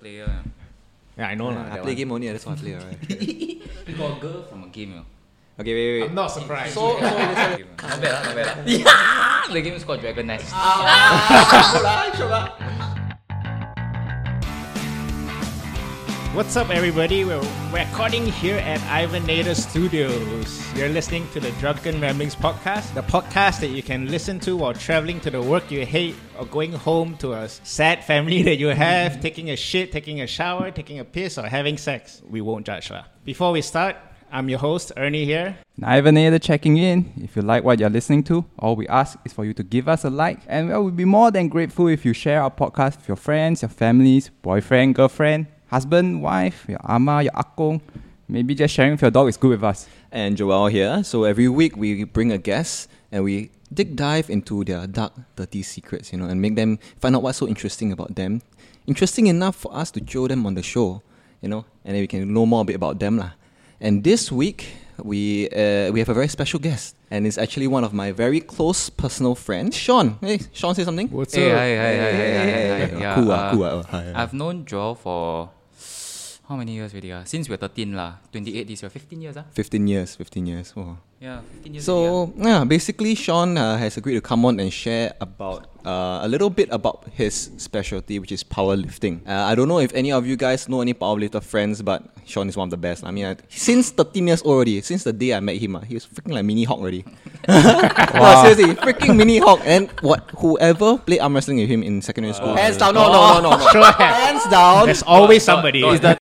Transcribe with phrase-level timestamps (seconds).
[0.00, 0.32] player.
[1.16, 1.68] Yeah, I know lah.
[1.68, 1.96] I play one.
[2.00, 2.28] game only.
[2.32, 2.74] That's what I play.
[2.74, 2.98] Right?
[3.86, 5.04] He got a girl from a game, you know.
[5.60, 6.08] okay, wait, wait.
[6.08, 6.72] I'm not surprised.
[6.72, 8.46] So, so not bad, lah, not bad.
[8.48, 8.56] lah.
[8.66, 9.52] Yeah!
[9.52, 10.48] The game is called Dragon Nest.
[16.32, 17.24] What's up, everybody?
[17.24, 17.42] We're
[17.72, 20.62] recording here at Ivan Nader Studios.
[20.76, 24.72] You're listening to the Drunken Ramblings podcast, the podcast that you can listen to while
[24.72, 28.68] traveling to the work you hate or going home to a sad family that you
[28.68, 32.22] have, taking a shit, taking a shower, taking a piss, or having sex.
[32.30, 33.06] We won't judge lah.
[33.24, 33.96] Before we start,
[34.30, 35.58] I'm your host, Ernie here.
[35.82, 37.12] Ivan Nader checking in.
[37.16, 39.88] If you like what you're listening to, all we ask is for you to give
[39.88, 40.38] us a like.
[40.46, 43.62] And well, we'll be more than grateful if you share our podcast with your friends,
[43.62, 47.80] your families, boyfriend, girlfriend, husband, wife, your ama, your akong.
[48.28, 49.88] Maybe just sharing with your dog is good with us.
[50.12, 51.02] And Joel here.
[51.02, 55.62] So every week we bring a guest and we dig dive into their dark, dirty
[55.62, 58.42] secrets, you know, and make them find out what's so interesting about them.
[58.86, 61.02] Interesting enough for us to show them on the show,
[61.40, 63.30] you know, and then we can know more a bit about them lah.
[63.80, 64.66] And this week
[65.02, 68.40] we uh, we have a very special guest, and it's actually one of my very
[68.40, 70.18] close personal friends, Shawn.
[70.20, 71.08] Hey, Shawn, say something.
[71.08, 73.00] What's Hey, hi, hi, hi, hi, hi, hi, hi.
[73.00, 74.22] Yeah, Cool, ah, uh, cool, ah, oh, hi, hi.
[74.22, 75.50] I've known Joel for
[76.50, 77.12] how many years already?
[77.12, 77.22] Uh?
[77.22, 78.18] Since we're 13 lah.
[78.34, 78.90] 28 this year.
[78.90, 79.46] 15 years ah?
[79.54, 80.74] 15 years, 15 years.
[80.76, 80.98] Oh.
[81.22, 84.72] Yeah, 15 years already, So yeah, basically Shawn uh, has agreed to come on and
[84.72, 89.22] share about uh, a little bit about his specialty, which is powerlifting.
[89.22, 92.48] Uh, I don't know if any of you guys know any powerlifter friends, but Shawn
[92.48, 93.04] is one of the best.
[93.04, 95.86] I mean, I, since 13 years old already, since the day I met him, uh,
[95.86, 97.04] he was freaking like mini hawk already.
[97.46, 99.60] no, seriously, freaking mini hawk.
[99.62, 103.38] And what whoever played arm wrestling with him in secondary school, hands down, no, no,
[103.38, 104.42] no, no, no, Show of hands.
[104.42, 104.86] hands down.
[104.86, 105.86] There's always somebody.
[105.86, 106.19] Is that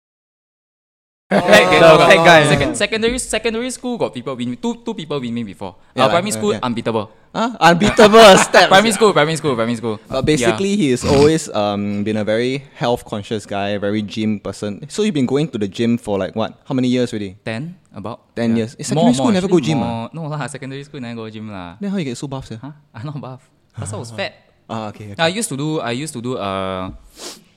[1.32, 2.40] The got- fat got- guy.
[2.44, 4.60] Second, secondary secondary school got people win.
[4.60, 5.80] Two two people win me before.
[5.96, 6.68] Yeah, uh, like, primary uh, school yeah.
[6.68, 7.08] unbeatable.
[7.32, 7.56] Huh?
[7.56, 8.68] Unbeatable steps.
[8.68, 9.96] primary school, primary school, primary school.
[10.12, 14.84] But basically, he has always um, been a very health conscious guy, very gym person.
[14.92, 16.60] So you've been going to the gym for like what?
[16.68, 17.40] How many years already?
[17.48, 18.76] ten about 10 years.
[18.80, 20.12] Eh, secondary school never go gym more.
[20.12, 21.80] No lah, secondary school never go gym lah.
[21.80, 22.60] Then how you get so buff, sir?
[22.60, 22.76] Huh?
[22.92, 23.48] I'm not buff.
[23.80, 24.36] That's I was fat.
[24.68, 25.16] Ah, okay.
[25.16, 25.24] okay.
[25.24, 26.92] I used to do I used to do uh,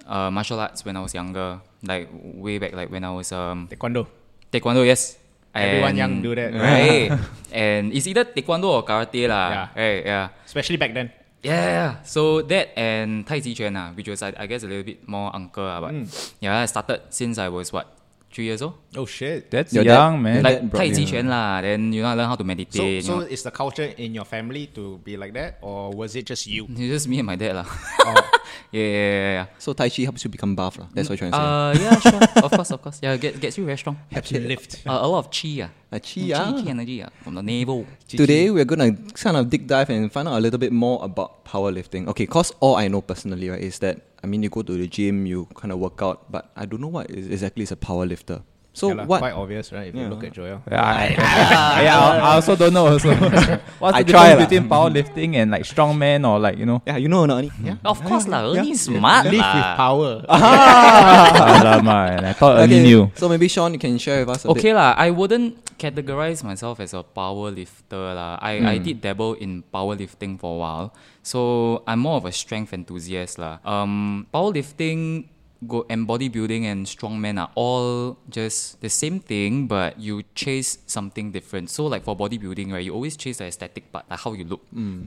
[0.07, 3.69] uh martial arts when I was younger, like way back, like when I was um
[3.71, 4.07] Taekwondo.
[4.53, 4.85] taekwondo.
[4.87, 5.19] Yes,
[5.55, 6.51] Everyone And- young do that.
[6.51, 7.15] right?
[7.55, 9.47] and it's either taekwondo or karate lah.
[9.51, 9.67] Yeah.
[9.79, 10.01] Right?
[10.03, 10.27] Yeah.
[10.43, 11.15] Especially back then.
[11.45, 11.93] Yeah, yeah, yeah.
[12.09, 15.05] So that and Tai Chi Chuan, ah, which was I, I guess a little bit
[15.07, 16.09] more uncle, ah, but Hmm.
[16.41, 17.87] yeah, I started since I was what
[18.35, 18.75] three years old.
[18.99, 19.47] Oh shit.
[19.53, 20.41] That's Your young, dad- man.
[20.43, 20.89] like dad Tai.
[20.91, 21.61] Chi Chuan lah.
[21.63, 23.05] Then you know I learn how to meditate.
[23.07, 23.29] so you know.
[23.31, 26.65] is the culture in your family to be like that, or was it just you?
[26.67, 27.69] It's just me and my dad lah.
[28.03, 28.17] Oh.
[28.73, 29.47] yeah, yeah, yeah, yeah.
[29.59, 30.79] So Tai Chi helps you become buff.
[30.79, 30.87] lah.
[30.93, 31.45] That's what you're trying to say.
[31.45, 32.45] Uh, yeah, sure.
[32.45, 32.99] of course, of course.
[33.03, 33.97] Yeah, get, gets you very strong.
[34.11, 34.83] Helps you lift.
[34.87, 35.71] Uh, a lot of chi, ah.
[35.91, 36.53] Uh, chi, chi, ah.
[36.53, 37.87] chi energy ah, from the navel.
[38.07, 41.03] Today, we're going to kind of dig dive and find out a little bit more
[41.03, 42.07] about powerlifting.
[42.09, 44.87] Okay, because all I know personally right, is that, I mean, you go to the
[44.87, 47.77] gym, you kind of work out, but I don't know what is exactly is a
[47.77, 48.43] powerlifter.
[48.75, 49.23] So, Yeah what?
[49.23, 49.87] Quite obvious, right?
[49.87, 50.59] If you look at Joel.
[50.67, 51.15] Yeah, I,
[51.87, 52.91] yeah, I, I also don't know.
[52.91, 53.15] Also,
[53.79, 54.43] what's I the difference lah.
[54.43, 56.83] between powerlifting and like strongman or like you know?
[56.83, 57.39] Yeah, you know or not?
[57.47, 57.55] Ani?
[57.63, 57.79] Yeah.
[57.87, 59.55] Of course lah, Ernie smart Live lah.
[59.55, 60.11] with power.
[60.27, 63.15] Alamak, and I thought Ernie knew.
[63.15, 64.83] So maybe Shawn, you can share with us a Okay bit.
[64.83, 68.39] lah, I wouldn't categorize myself as a powerlifter, lah.
[68.43, 72.73] I, I did dabble in powerlifting for a while, so I'm more of a strength
[72.75, 73.59] enthusiast lah.
[73.63, 75.31] Um, powerlifting
[75.67, 81.33] go and bodybuilding and strongman are all just the same thing, but you chase something
[81.33, 81.71] different.
[81.71, 84.63] So like for bodybuilding, right, you always chase the aesthetic part, like how you look,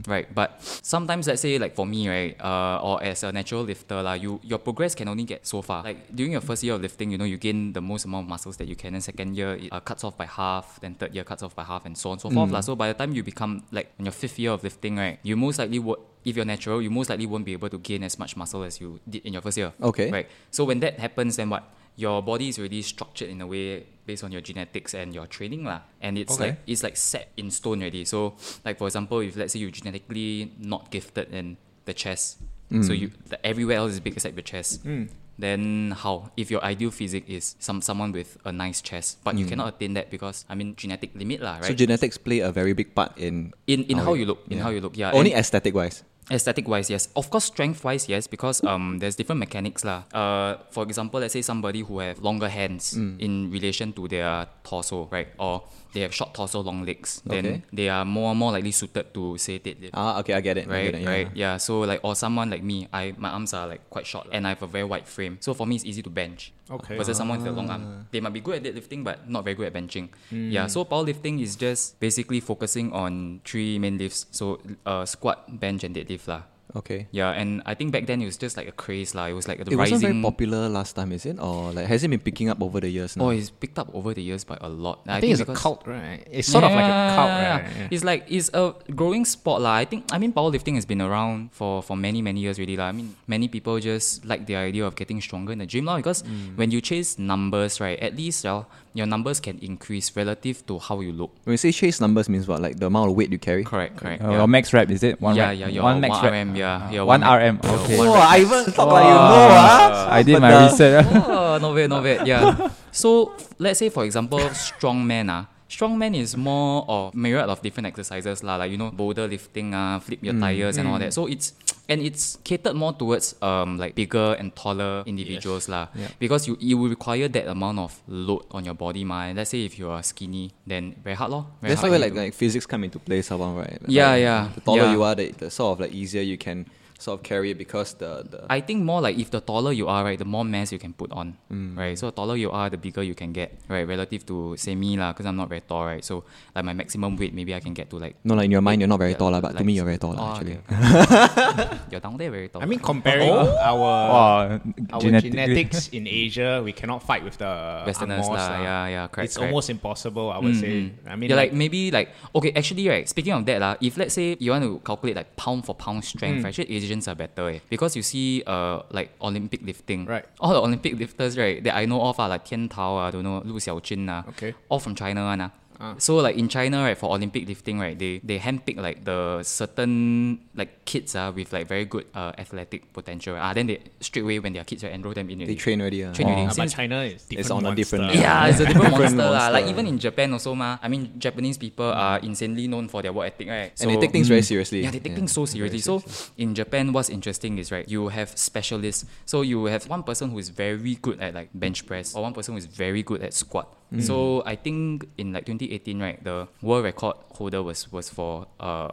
[0.06, 0.26] right?
[0.34, 4.14] But sometimes, let's say like for me, right, uh, or as a natural lifter, lah,
[4.14, 5.82] you your progress can only get so far.
[5.82, 8.30] Like during your first year of lifting, you know, you gain the most amount of
[8.30, 8.94] muscles that you can.
[8.94, 10.80] And second year, it uh, cuts off by half.
[10.80, 12.60] Then third year cuts off by half, and so on and so forth, lah.
[12.60, 15.36] So by the time you become like in your fifth year of lifting, right, you
[15.36, 15.98] most likely would.
[16.28, 18.80] If you're natural, you most likely won't be able to gain as much muscle as
[18.80, 19.72] you did in your first year.
[19.80, 20.10] Okay.
[20.12, 20.28] Right.
[20.52, 21.64] So when that happens, then what?
[21.98, 25.64] Your body is already structured in a way based on your genetics and your training
[25.66, 25.80] lah.
[25.98, 26.54] And it's Okay.
[26.54, 28.04] like it's like set in stone already.
[28.04, 31.56] So like for example, if let's say you're genetically not gifted in
[31.90, 32.38] the chest,
[32.70, 32.86] mm.
[32.86, 34.86] so you the, everywhere else is big except the chest.
[34.86, 35.10] Mm.
[35.38, 36.30] Then how?
[36.38, 39.50] If your ideal physique is some someone with a nice chest, but you mm.
[39.54, 41.70] cannot attain that because I mean genetic limit lah, right?
[41.70, 44.58] So genetics play a very big part in in in how you- you look, in
[44.58, 44.66] yeah.
[44.66, 45.14] how you look, yeah.
[45.14, 46.02] only and- aesthetic wise.
[46.30, 47.08] Aesthetic wise, yes.
[47.16, 50.02] Of course, strength wise, yes, because um, there's different mechanics lah.
[50.12, 53.16] Uh, for example, let's say somebody who have longer hands Mm.
[53.20, 55.28] in relation to their torso, right?
[55.38, 57.22] Or they have short torso, long legs.
[57.24, 57.62] Then Okay.
[57.72, 59.90] they are more more likely suited to say deadlift.
[59.94, 60.68] Ah, okay, I get it.
[60.68, 61.10] Right, get it, yeah.
[61.10, 61.54] right, yeah.
[61.56, 64.50] So like, or someone like me, I my arms are like quite short and I
[64.52, 65.38] have a very wide frame.
[65.40, 66.52] So for me, it's easy to bench.
[66.68, 66.96] Okay.
[67.00, 67.80] Versus someone with a long Ah.
[67.80, 70.12] arm, they might be good at deadlifting, but not very good at benching.
[70.28, 70.52] Hmm.
[70.52, 70.68] Yeah.
[70.68, 74.26] So powerlifting is just basically focusing on three main lifts.
[74.30, 76.42] So uh, squat, bench, and deadlift lah.
[76.76, 77.06] Okay.
[77.12, 79.24] Yeah, and I think back then it was just like a craze lah.
[79.24, 80.20] It was like the It wasn't rising.
[80.20, 81.40] very popular last time, is it?
[81.40, 83.24] Or like has it been picking up over the years now?
[83.26, 85.00] Oh, it's picked up over the years by a lot.
[85.08, 86.26] I, think, it's a cult, right?
[86.30, 87.64] It's sort of like a cult, right?
[87.64, 87.88] Yeah.
[87.90, 89.80] It's like it's a growing sport lah.
[89.80, 92.88] I think I mean powerlifting has been around for, for many many years already lah.
[92.88, 95.96] I mean many people just like the idea of getting stronger in the gym lah
[95.96, 96.56] because Mm.
[96.60, 101.00] when you chase numbers right, at least uh, your numbers can increase relative to how
[101.00, 101.30] you look.
[101.44, 102.60] when you say chase numbers means what?
[102.60, 103.64] Like the amount of weight you carry?
[103.64, 104.20] Correct, correct.
[104.20, 104.38] Uh, yeah.
[104.42, 105.20] Your max rep is it?
[105.22, 105.58] One yeah, rep?
[105.58, 106.32] yeah, your one max rep.
[106.32, 107.38] RM, yeah, yeah, one rep.
[107.38, 107.54] RM.
[107.62, 107.96] Yeah, Okay.
[107.98, 108.28] one Oh, rep.
[108.42, 110.08] Ivan talk like you know, ah.
[110.18, 111.06] I did my the- research.
[111.06, 111.24] ah.
[111.30, 112.26] oh, not bad, not bad.
[112.26, 112.42] Yeah.
[112.90, 113.30] So
[113.62, 115.46] let's say for example, strongman ah.
[115.68, 119.98] Strongman is more of myriad of different exercises lah, like you know, boulder lifting ah,
[119.98, 121.12] flip your tires and all that.
[121.12, 121.52] So it's
[121.88, 125.88] and it's catered more towards um like bigger and taller individuals lah.
[125.94, 126.08] Yeah.
[126.18, 129.28] Because you you will require that amount of load on your body ma.
[129.32, 131.46] Let's say if you are skinny, then very hard lor.
[131.60, 133.76] Very That's hard why like like physics come into play somehow, right?
[133.88, 134.92] Yeah, Like, yeah, The taller yeah.
[134.92, 136.64] you are, the, the sort of like easier you can
[136.98, 139.86] sort of carry it because the, the I think more like if the taller you
[139.86, 141.78] are, right, the more mass you can put on, Mm.
[141.78, 141.96] right.
[141.96, 144.96] So the taller you are, the bigger you can get, right, relative to say me
[144.98, 146.02] lah, because I'm not very tall, right.
[146.04, 146.24] So
[146.58, 148.16] like my maximum weight, maybe I can get to like.
[148.26, 149.86] no, like in your mind you're not very yeah, tall, lah, but to me you're
[149.86, 150.58] very tall, Oh, actually.
[150.58, 151.78] okay.
[151.90, 152.62] You're down there very tall.
[152.62, 153.46] I mean, comparing Oh.
[153.62, 154.60] our Wow,
[154.92, 158.62] our genetic- genetics in Asia, we cannot fight with the Westerners Angmohs lah, lah.
[158.62, 159.52] yeah, yeah, correct, It's correct.
[159.54, 160.90] almost impossible, I would say.
[161.06, 163.08] I mean, yeah, like, like, maybe like okay, actually right.
[163.08, 166.04] Speaking of that lah, if let's say you want to calculate like pound for pound
[166.04, 170.24] strength, actually Asians are better eh, because you see uh like Olympic lifting, Right.
[170.40, 173.22] All the Olympic lifters right that I know of are like Tian Tao, I don't
[173.28, 174.54] know Lu Xiaojun ah, Okay.
[174.70, 175.50] all from China one ah.
[175.80, 175.94] Ah.
[175.98, 180.40] So like in China right for Olympic lifting right they they handpick like the certain
[180.58, 184.38] like kids ah with like very good uh, athletic potential ah then they straight away
[184.42, 186.02] when they are kids right enroll them in They train already.
[186.02, 186.10] ah.
[186.12, 186.42] Train already.
[186.44, 188.18] uh, but Since- China is different on a different monster.
[188.18, 188.42] level.
[188.42, 189.48] yeah, it's a different, Different monster, lah.
[189.54, 190.78] Like even in Japan also, ma.
[190.82, 193.70] I mean, Japanese people are insanely known for their work ethic, right?
[193.78, 194.82] And they take things very seriously.
[194.82, 195.86] Yeah, they take Yeah, things so very seriously.
[195.86, 196.02] So
[196.36, 199.06] in Japan, what's interesting is right, you have specialists.
[199.30, 202.34] So you have one person who is very good at like bench press, or one
[202.34, 203.70] person who is very good at squat.
[203.88, 204.02] Mm.
[204.04, 208.88] So I think in like 2018, right, the world record holder was was for uh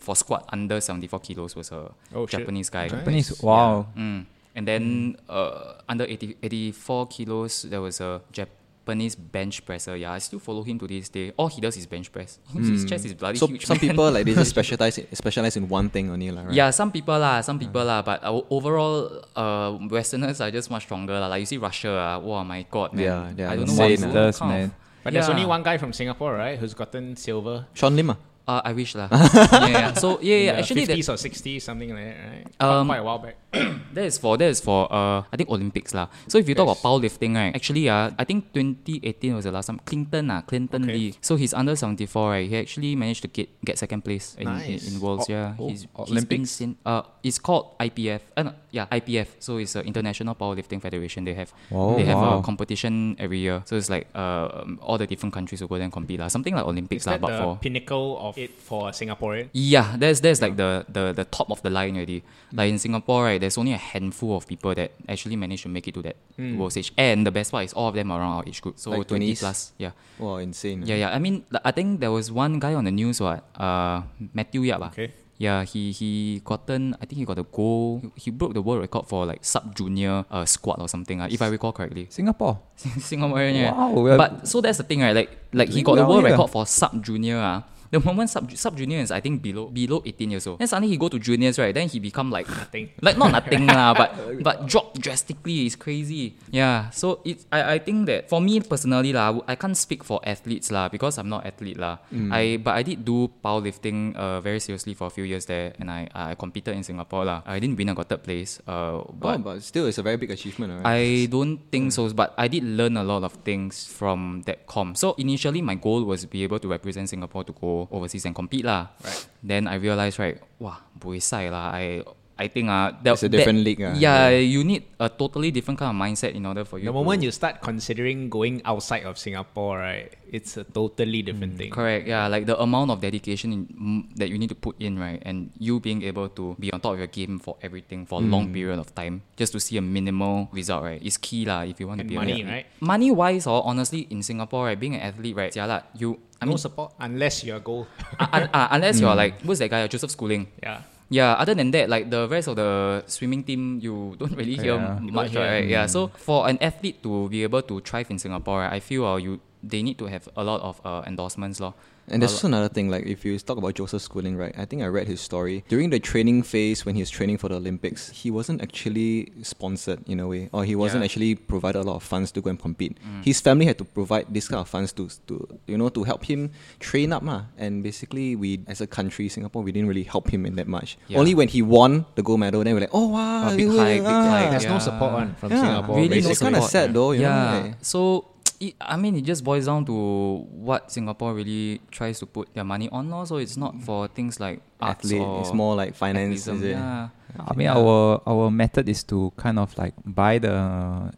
[0.00, 2.40] for squat under 74 kilos was a Oh, shit.
[2.40, 2.86] Japanese guy.
[2.86, 2.96] Okay.
[2.96, 3.42] Japanese.
[3.42, 3.86] Wow.
[3.96, 4.26] Mm.
[4.56, 9.96] And then uh, under 80, 84 kilos, there was a Japanese bench presser.
[9.96, 11.32] Yeah, I still follow him to this day.
[11.36, 12.38] All he does is bench press.
[12.54, 13.66] His chest is bloody So huge.
[13.66, 13.90] some man.
[13.90, 16.54] people like they just specialize specialize in one thing only, lah, right?
[16.54, 20.84] Yeah, some people lah, some people lah, but uh, overall, uh, Westerners are just much
[20.86, 21.26] stronger lah.
[21.26, 23.02] Like you see Russia, uh, wow, my god, man.
[23.02, 24.30] Yeah, yeah, I don't know insane, what ah.
[24.30, 24.74] is Monsters, kind of- man.
[25.04, 27.66] But there's only one guy from Singapore, right, who's gotten silver.
[27.74, 28.16] Shawn Lim, ah.
[28.44, 29.08] Uh, I wish lah.
[29.12, 29.92] yeah, yeah.
[29.96, 30.40] So yeah, yeah.
[30.40, 32.44] in the Actually, that, 50s or 60s, something like that, right?
[32.60, 33.36] Um, Quite a while back.
[33.96, 36.12] that is for that is for uh I think Olympics lah.
[36.28, 37.56] So if you talk about powerlifting, right?
[37.56, 39.80] Actually, uh, I think 2018 was the last time.
[39.88, 40.92] Clinton, uh, Clinton Okay.
[40.92, 41.10] Lee.
[41.24, 42.44] So he's under 74, right?
[42.44, 44.92] He actually managed to get get second place in, in, Nice.
[44.92, 45.24] in worlds.
[45.24, 46.04] Oh, yeah, oh, he's, he's been
[46.44, 46.50] Olympics?
[46.50, 48.20] sin- uh, it's called IPF.
[48.36, 49.40] Uh, no, yeah, IPF.
[49.40, 51.24] So it's an International Powerlifting Federation.
[51.24, 52.38] They have Oh, they have wow.
[52.38, 53.62] a competition every year.
[53.64, 56.28] So it's like uh um, all the different countries will go there and compete lah.
[56.28, 59.48] Something like Olympics Is lah, but the for pinnacle of it for a Singaporean?
[59.52, 62.22] yeah, that's that's like the, the the top of the line already.
[62.52, 65.88] Like in Singapore, right, there's only a handful of people that actually manage to make
[65.88, 66.92] it to that world stage.
[66.96, 68.78] And the best part is all of them are around our age group.
[68.78, 69.38] So Like 20 20s?
[69.40, 69.72] plus.
[69.78, 69.90] Yeah.
[70.18, 70.82] Wow, insane.
[70.86, 71.10] Yeah, yeah.
[71.10, 74.02] I mean I think there was one guy on the news what uh
[74.32, 74.80] Matthew Yap.
[74.82, 74.90] ah.
[74.94, 75.10] Okay.
[75.36, 77.98] Yeah, he he gotten I think he got a goal.
[78.14, 81.26] He, he broke the world record for like sub junior uh, squat or something, uh,
[81.28, 82.06] if I recall correctly.
[82.08, 82.60] Singapore.
[83.02, 83.72] Singaporean, yeah.
[83.74, 85.10] Wow, we But so that's the thing, right?
[85.14, 86.30] Like like he doing got the world here.
[86.38, 87.38] record for sub junior.
[87.38, 87.62] Uh,
[87.94, 90.58] the moment sub sub junior is I think below below 18 years old.
[90.58, 91.70] Then suddenly he go to juniors, right?
[91.70, 92.90] Then he become like Nothing.
[93.06, 94.10] like not nothing lah, but
[94.42, 95.66] but drop drastically.
[95.70, 96.34] It's crazy.
[96.50, 96.90] Yeah.
[96.90, 100.74] So it I, I think that for me personally lah, I can't speak for athletes
[100.74, 102.02] lah because I'm not athlete lah.
[102.10, 105.86] I but I did do powerlifting uh, very seriously for a few years there, and
[105.90, 107.38] I I competed in Singapore lah.
[107.46, 107.90] I didn't win.
[107.90, 108.58] I got third place.
[108.66, 110.84] Uh, But, but but still, it's a very big achievement, right?
[110.86, 114.94] I don't think so, but I did learn a lot of things from that com.
[114.96, 118.34] So initially, my goal was to be able to represent Singapore to go overseas and
[118.34, 118.92] compete lah.
[119.04, 119.22] Right.
[119.44, 121.74] Then I realized, right, wow, buay sai lah.
[121.74, 122.00] I
[122.34, 123.94] I think uh, that, It's a different that- league, ah.
[123.94, 126.86] Yeah, you need a totally different kind of mindset in order for you.
[126.86, 131.54] The to- moment you start considering going outside of Singapore, right, it's a totally different
[131.54, 131.70] thing.
[131.70, 132.10] Correct.
[132.10, 135.22] Yeah, like the amount of dedication in, mm, that you need to put in, right,
[135.22, 138.24] and you being able to be on top of your game for everything for a
[138.26, 141.62] long period of time, just to see a minimal result, right, is key lah.
[141.62, 142.66] If you want And to be money, an right?
[142.82, 146.18] Money wise, or honestly, in Singapore, right, being an athlete, right, jialat, you.
[146.42, 147.86] I no mean, support unless you're a goal.
[148.18, 150.50] uh, uh, uh, unless you're like who's that guy, Joseph Schooling.
[150.60, 150.82] yeah.
[151.10, 154.76] Yeah, other than that, like the rest of the swimming team, you don't really hear
[154.76, 154.98] Yeah.
[155.00, 155.52] much, don't hear.
[155.52, 155.66] right?
[155.68, 159.04] Yeah, so for an athlete to be able to thrive in Singapore, right, I feel
[159.06, 161.74] uh, you they need to have a lot of uh, endorsements, lor.
[162.06, 164.52] And there's also another thing, like if you talk about Joseph Schooling, right?
[164.58, 165.64] I think I read his story.
[165.68, 170.00] During the training phase when he was training for the Olympics, he wasn't actually sponsored
[170.06, 171.06] in a way, or he wasn't Yeah.
[171.06, 172.98] actually provided a lot of funds to go and compete.
[173.00, 173.24] Mm.
[173.24, 176.24] His family had to provide this kind of funds to, to you know, to help
[176.28, 177.22] him train up.
[177.22, 177.44] Ma.
[177.56, 180.98] And basically, we, as a country, Singapore, we didn't really help him in that much.
[181.08, 181.18] Yeah.
[181.20, 183.48] Only when he won the gold medal, then we're like, oh, wow.
[183.48, 185.60] A big you- hike, big ah." hike, There's no support one from Yeah.
[185.62, 185.96] Singapore.
[185.96, 187.32] Really no It's kind of support, sad, though, you yeah.
[187.60, 187.66] know?
[187.68, 188.28] like- So
[188.60, 192.64] it, I mean, it just boils down to what Singapore really tries to put their
[192.64, 193.26] money on, lor.
[193.26, 193.82] So it's not mm.
[193.82, 196.70] for things like arts Athlete, or it's more like finance, is it?
[196.70, 197.08] Yeah.
[197.34, 197.74] I mean, Yeah.
[197.78, 200.54] our our method is to kind of like buy the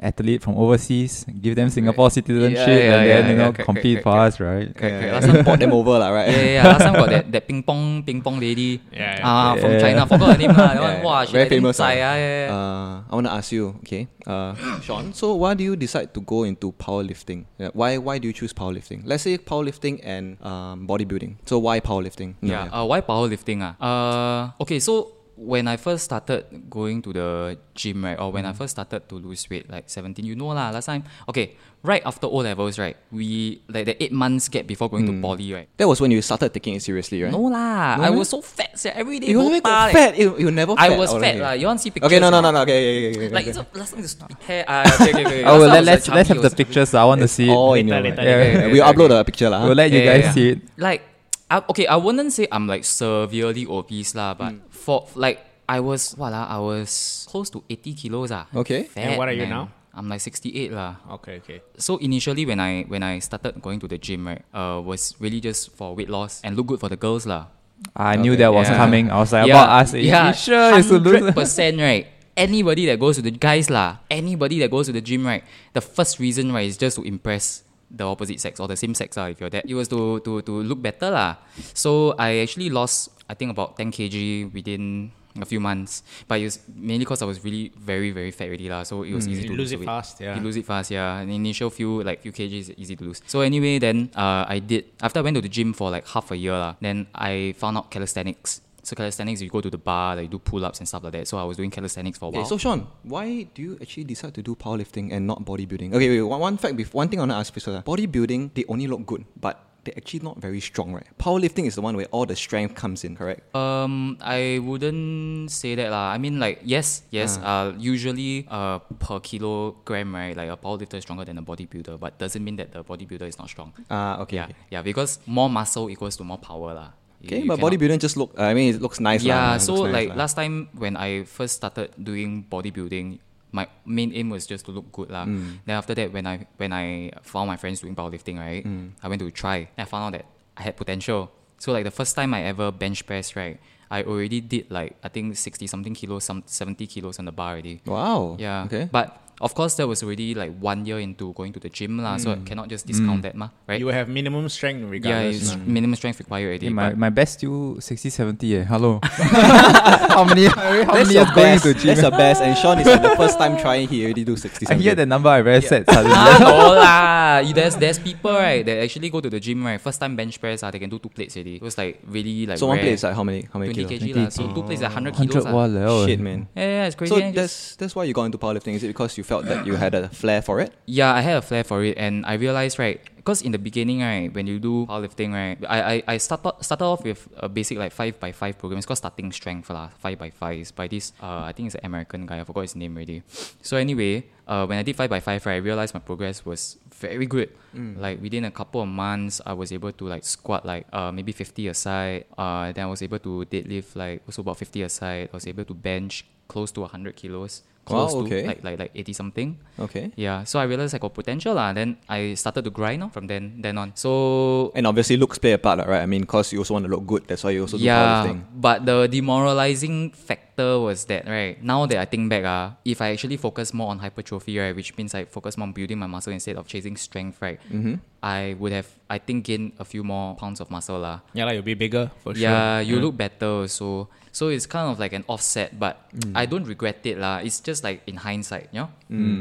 [0.00, 3.66] athlete from overseas, give them Singapore citizenship, Yeah, yeah, and then yeah, you know correct,
[3.68, 4.32] compete correct, for correct.
[4.32, 4.68] us, right?
[4.72, 5.04] Correct, correct.
[5.04, 6.28] Yeah, Last time- bought them over, lah, right?
[6.32, 6.64] yeah, yeah, yeah.
[6.72, 8.80] Last time got that, that ping pong ping pong lady.
[8.88, 9.28] Yeah, yeah.
[9.28, 9.82] Ah, from Yeah.
[9.84, 10.00] China.
[10.08, 10.72] Forgot her name lah.
[10.72, 11.04] That Yeah, yeah.
[11.04, 12.08] wow, she Very famous, zai, ah.
[12.08, 12.48] ah, yeah, yeah.
[12.56, 15.12] Uh, I want to ask you, okay, uh, Shawn.
[15.12, 17.44] So, why do you decide to go into powerlifting?
[17.60, 19.02] Yeah, why Why do you choose powerlifting?
[19.04, 21.42] Let's say powerlifting and um, bodybuilding.
[21.44, 22.34] So, why powerlifting?
[22.40, 22.70] Yeah.
[22.72, 23.60] Uh, why powerlifting?
[23.66, 23.74] Ah?
[23.82, 28.52] Uh, okay, so when I first started going to the gym, right, or when I
[28.52, 32.26] first started to lose weight, like 17, you know lah, last time, okay, right after
[32.26, 35.68] O levels, right, we, like the eight months gap before going to poly, right?
[35.76, 37.30] that was when you started taking it seriously, right?
[37.30, 38.16] No lah, No I meh?
[38.16, 40.16] was so fat, sia, every day you go never got like- fat.
[40.18, 40.74] You, you never.
[40.78, 41.40] I was fat okay.
[41.40, 41.52] lah.
[41.52, 42.08] You want to see pictures?
[42.08, 42.62] Okay, no, no, no, no.
[42.64, 43.50] Okay, okay, okay, okay, Like okay.
[43.50, 44.64] it's a, last time the stupid hair.
[44.66, 45.44] Ah, okay, okay, okay.
[45.44, 46.94] Oh, Last time let, let's, let's have the pictures.
[46.94, 47.54] I want to see it.
[47.54, 49.20] Oh, in Later, your- later, Yeah, we'll upload okay.
[49.20, 49.64] a picture, lah.
[49.68, 50.64] We'll let you guys see it.
[50.80, 51.02] Like,
[51.50, 54.66] I, okay, I wouldn't say I'm like severely obese lah, but Hmm.
[54.70, 55.38] for like
[55.68, 58.46] I was what lah, I was close to 80 kilos ah.
[58.54, 58.84] Okay.
[58.90, 59.50] Fat, And what are you man.
[59.50, 59.64] now?
[59.96, 60.96] I'm like 68 lah.
[61.18, 61.58] Okay, okay.
[61.78, 65.40] So initially when I when I started going to the gym right, uh, was really
[65.40, 67.48] just for weight loss and look good for the girls lah.
[67.96, 68.76] I knew that was Yeah.
[68.76, 69.10] coming.
[69.10, 69.92] I was like, yeah, about us.
[69.94, 71.32] yeah, you sure it's to lose.
[71.34, 72.06] percent right.
[72.36, 75.40] Anybody that goes to the guys lah, anybody that goes to the gym right,
[75.72, 79.16] the first reason right is just to impress the opposite sex or the same sex
[79.16, 79.26] lah.
[79.26, 81.36] If you're that, it was to to to look better lah.
[81.74, 86.44] So I actually lost I think about 10 kg within a few months, but it
[86.48, 88.84] was mainly because I was really very very fat already lah.
[88.88, 89.90] So it was easy You to lose lose it weight.
[89.92, 90.34] fast, yeah.
[90.34, 91.20] You lose it fast, yeah.
[91.24, 93.20] The initial few like few kg is easy to lose.
[93.26, 96.30] So anyway, then uh, I did after I went to the gym for like half
[96.32, 96.74] a year lah.
[96.80, 98.62] Then I found out calisthenics.
[98.86, 101.12] So calisthenics, you go to the bar, like you do pull ups and stuff like
[101.14, 101.26] that.
[101.26, 102.46] So I was doing calisthenics for a Okay, while.
[102.46, 105.92] so Shawn, why do you actually decide to do powerlifting and not bodybuilding?
[105.92, 107.82] Okay, wait, one, one fact, one thing I want to ask you, sir.
[107.84, 111.06] Bodybuilding, they only look good, but they're actually not very strong, right?
[111.18, 113.54] Powerlifting is the one where all the strength comes in, correct?
[113.56, 116.10] Um, I wouldn't say that lah.
[116.12, 117.38] I mean, like yes, yes.
[117.38, 120.36] Uh, usually, uh, per kilogram, right?
[120.36, 123.38] Like a powerlifter is stronger than a bodybuilder, but doesn't mean that the bodybuilder is
[123.38, 123.72] not strong.
[123.90, 124.36] Ah, okay.
[124.36, 124.54] Yeah, okay.
[124.70, 124.82] yeah.
[124.82, 126.90] Because more muscle equals to more power lah.
[127.26, 128.32] Okay, but cannot- bodybuilding just look.
[128.38, 129.22] I mean, it looks nice.
[129.22, 130.26] Yeah, It so nice like lah.
[130.26, 133.18] last time when I first started doing bodybuilding,
[133.52, 135.24] my main aim was just to look good lah.
[135.24, 135.64] Mm.
[135.64, 138.94] Then after that, when I when I found my friends doing powerlifting, right, Mm.
[139.02, 139.68] I went to try.
[139.76, 141.30] And I found out that I had potential.
[141.58, 143.56] So like the first time I ever bench press, right,
[143.90, 147.56] I already did like I think sixty something kilos, some seventy kilos on the bar
[147.56, 147.80] already.
[147.88, 148.36] Wow.
[148.38, 148.64] Yeah.
[148.68, 148.88] Okay.
[148.92, 152.16] But of course, that was already like one year into going to the gym lah.
[152.16, 153.78] So I cannot just discount that ma, right?
[153.78, 155.42] You will have minimum strength regardless.
[155.42, 155.64] it's nah.
[155.66, 156.66] minimum strength required already.
[156.66, 158.64] Okay, my, my best still 60, 70 eh.
[158.64, 159.00] Hello.
[159.04, 161.64] how many, how many That's years your going best.
[161.64, 161.86] to gym?
[161.86, 162.42] That's the best.
[162.42, 163.88] And Shawn is like the first time trying.
[163.88, 164.66] He already do sixty.
[164.66, 164.96] I hear something.
[164.96, 166.16] the number, I very sad suddenly.
[166.16, 167.52] Ah, no lah.
[167.52, 169.80] There's there's people right that actually go to the gym right.
[169.80, 171.56] First time bench press ah, they can do two plates already.
[171.56, 173.48] It was like really like So one plate is like how many?
[173.52, 174.16] How many twenty kilos?
[174.16, 174.30] kg lah.
[174.32, 175.52] So two plates are hundred kilos 100 lah.
[175.52, 176.06] walao.
[176.08, 176.48] Shit, man.
[176.56, 177.12] Yeah, yeah, it's crazy.
[177.12, 178.72] So that's that's why you got into powerlifting.
[178.72, 180.70] Is it because you felt that you had a flair for it?
[180.86, 184.06] Yeah, I had a flair for it, and I realized right, because in the beginning
[184.06, 187.76] right, when you do powerlifting right, I I, I started started off with a basic
[187.82, 188.78] like five by five program.
[188.78, 190.62] It's called starting strength lah, five by five.
[190.62, 192.38] It's by this uh I think it's an American guy.
[192.38, 193.26] I forgot his name already.
[193.66, 196.78] So anyway, uh when I did five by five right, I realized my progress was
[196.94, 197.50] very good.
[197.76, 201.32] Like within a couple of months, I was able to like squat like uh maybe
[201.34, 202.24] fifty aside.
[202.38, 205.28] Uh then I was able to deadlift like also about fifty aside.
[205.28, 207.66] I was able to bench close to hundred kilos.
[207.86, 208.42] Wow, Close okay.
[208.42, 209.58] to like like like eighty something.
[209.78, 210.10] Okay.
[210.18, 211.70] Yeah, so I realized I got potential lah.
[211.72, 213.94] Then I started to grind now from then then on.
[213.94, 216.02] So And obviously looks play a part, right?
[216.02, 217.22] I mean, cause you also want to look good.
[217.30, 218.42] That's why you also do yeah, powerlifting.
[218.58, 223.12] but the demoralizing factor was that right now that I think back ah, if I
[223.12, 226.32] actually focus more on hypertrophy right, which means I focus more on building my muscle
[226.32, 227.94] instead of chasing strength right, Mm-hmm.
[228.22, 231.20] I would have I think gained a few more pounds of muscle lah.
[231.32, 232.42] Yeah, like you'll be bigger for sure.
[232.42, 233.68] Yeah, you look better.
[233.68, 236.32] So so it's kind of like an offset, but Mm.
[236.32, 237.44] I don't regret it lah.
[237.44, 238.88] It's just like in hindsight, you know.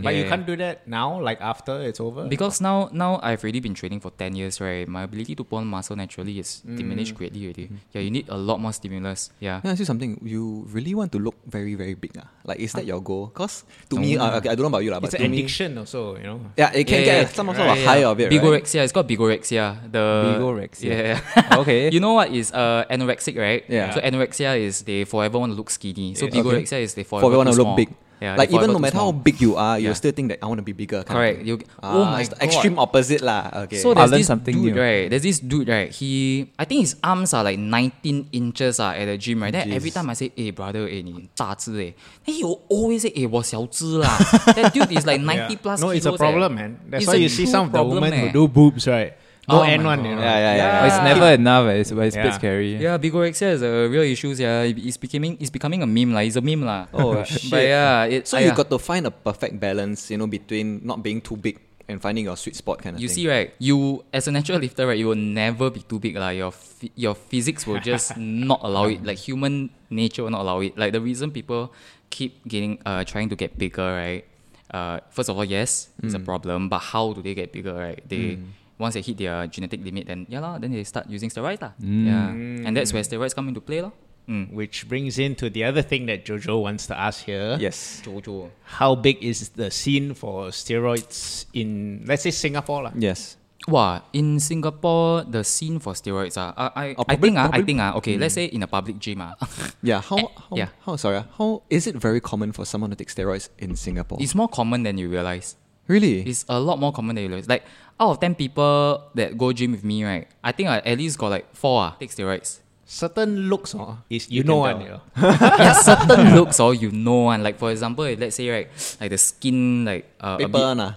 [0.04, 2.28] But you can't do that now, like after it's over.
[2.28, 4.84] Because now, now I've already been training for ten years, right?
[4.84, 7.72] My ability to put on muscle naturally is diminished greatly already.
[7.96, 9.32] Yeah, you need a lot more stimulus.
[9.40, 9.64] Yeah.
[9.64, 10.20] Can I ask you something?
[10.20, 12.18] You really want want to look very very big?
[12.18, 12.26] Ah?
[12.44, 13.30] Like is that your goal?
[13.30, 13.62] Cause
[13.94, 15.46] to me, uh, okay, I don't know about you, lah, but It's to an me,
[15.46, 16.42] addiction also, you know.
[16.58, 17.30] yeah, it can Yeah, get yeah.
[17.30, 18.65] some sort of Right, a high of it, right?
[18.66, 18.84] Bigorexia.
[18.84, 19.92] It's called bigorexia.
[19.92, 20.90] The Bigorexia.
[20.90, 21.58] Yeah.
[21.62, 21.90] Okay.
[21.92, 23.64] you know what is uh, anorexic, right?
[23.70, 23.94] Yeah.
[23.94, 26.16] So anorexia is they forever want to look skinny.
[26.16, 26.42] So Okay.
[26.42, 27.90] bigorexia is they forever, Forever want to look big.
[28.21, 29.25] Yeah, like they even forever no too matter how small.
[29.25, 29.95] big you are, you Yeah.
[29.97, 31.01] still think that I want to be bigger.
[31.03, 31.39] kind of Correct.
[31.41, 31.47] thing.
[31.49, 32.45] You, Ah, oh my it's the god.
[32.45, 33.49] extreme opposite lah.
[33.65, 33.81] Okay.
[33.81, 34.83] So I'll there's learn this something dude, new.
[34.83, 35.09] right?
[35.09, 35.89] There's this dude, right?
[35.89, 39.49] He, I think his arms are like 19 inches ah, at the gym, right?
[39.57, 39.95] Then every Jeez.
[39.97, 41.97] time I say, "Hey brother, eh, 你大只哎,"
[42.29, 44.13] then he will always say, "Eh, 我小只啦."
[44.53, 45.63] that dude is like 90 Yeah.
[45.65, 46.61] plus No, it's a kilos, problem, eh.
[46.61, 46.77] man.
[46.93, 48.29] That's It's why a you see true some of the problem, women eh.
[48.29, 49.17] who do boobs, right?
[49.48, 50.22] No Oh my N1, you know.
[50.26, 51.04] Yeah, yeah, yeah, It's yeah.
[51.14, 51.66] never enough.
[51.70, 51.74] eh.
[51.86, 52.76] It's, it's a bit scary.
[52.82, 54.34] Yeah, bigorexia is a real issue.
[54.34, 56.22] Yeah, it's becoming it's becoming a meme lah.
[56.26, 56.88] It's a meme lah.
[56.94, 57.52] Oh, shit.
[57.54, 58.58] But yeah, it, So ah, you yeah.
[58.58, 62.26] got to find a perfect balance, you know, between not being too big and finding
[62.26, 63.16] your sweet spot kind of You thing.
[63.22, 63.54] see, right?
[63.62, 64.98] You as a natural lifter, right?
[64.98, 66.30] You will never be too big, lah.
[66.34, 68.18] Your phy- your physics will just
[68.50, 69.06] not allow it.
[69.06, 70.74] Like human nature will not allow it.
[70.74, 71.70] Like the reason people
[72.10, 74.26] keep getting uh trying to get bigger, right?
[74.74, 76.26] Uh, first of all, yes, it's a Mm.
[76.26, 76.60] problem.
[76.74, 78.02] But how do they get bigger, right?
[78.10, 78.42] They
[78.78, 81.72] once they hit their genetic limit, then yeah, lah, then they start using steroids, lah.
[81.80, 83.92] Yeah, and that's where steroids come into play, lah.
[84.28, 84.54] Mm.
[84.54, 87.58] Which brings into the other thing that Jojo wants to ask here.
[87.60, 88.02] Yes.
[88.04, 88.50] Jojo.
[88.64, 92.90] How big is the scene for steroids in, let's say, Singapore?
[92.90, 92.92] lah?
[92.98, 93.38] Yes.
[93.68, 97.62] Wow, in Singapore, the scene for steroids, ah, I, I, Oh, I think, ah, I
[97.64, 99.34] think, ah, okay, let's say in a public gym, ah,
[99.82, 100.02] Yeah.
[100.02, 100.70] How, how, yeah.
[100.86, 104.20] how, sorry, how is it very common for someone to take steroids in Singapore?
[104.22, 105.56] it's more common than you realize.
[105.88, 106.22] Really?
[106.28, 107.48] It's a lot more common than you realize.
[107.50, 107.64] Like
[108.00, 110.28] out of ten people that go gym with me, right?
[110.44, 112.60] I think I at least got like four ah, take steroids.
[112.88, 115.02] Certain looks, oh, is you, You know can one, tell.
[115.18, 117.42] yeah, certain looks or you know one.
[117.42, 118.70] Like for example, if let's say right,
[119.02, 120.92] like the skin like uh, a Paper, bit- nah.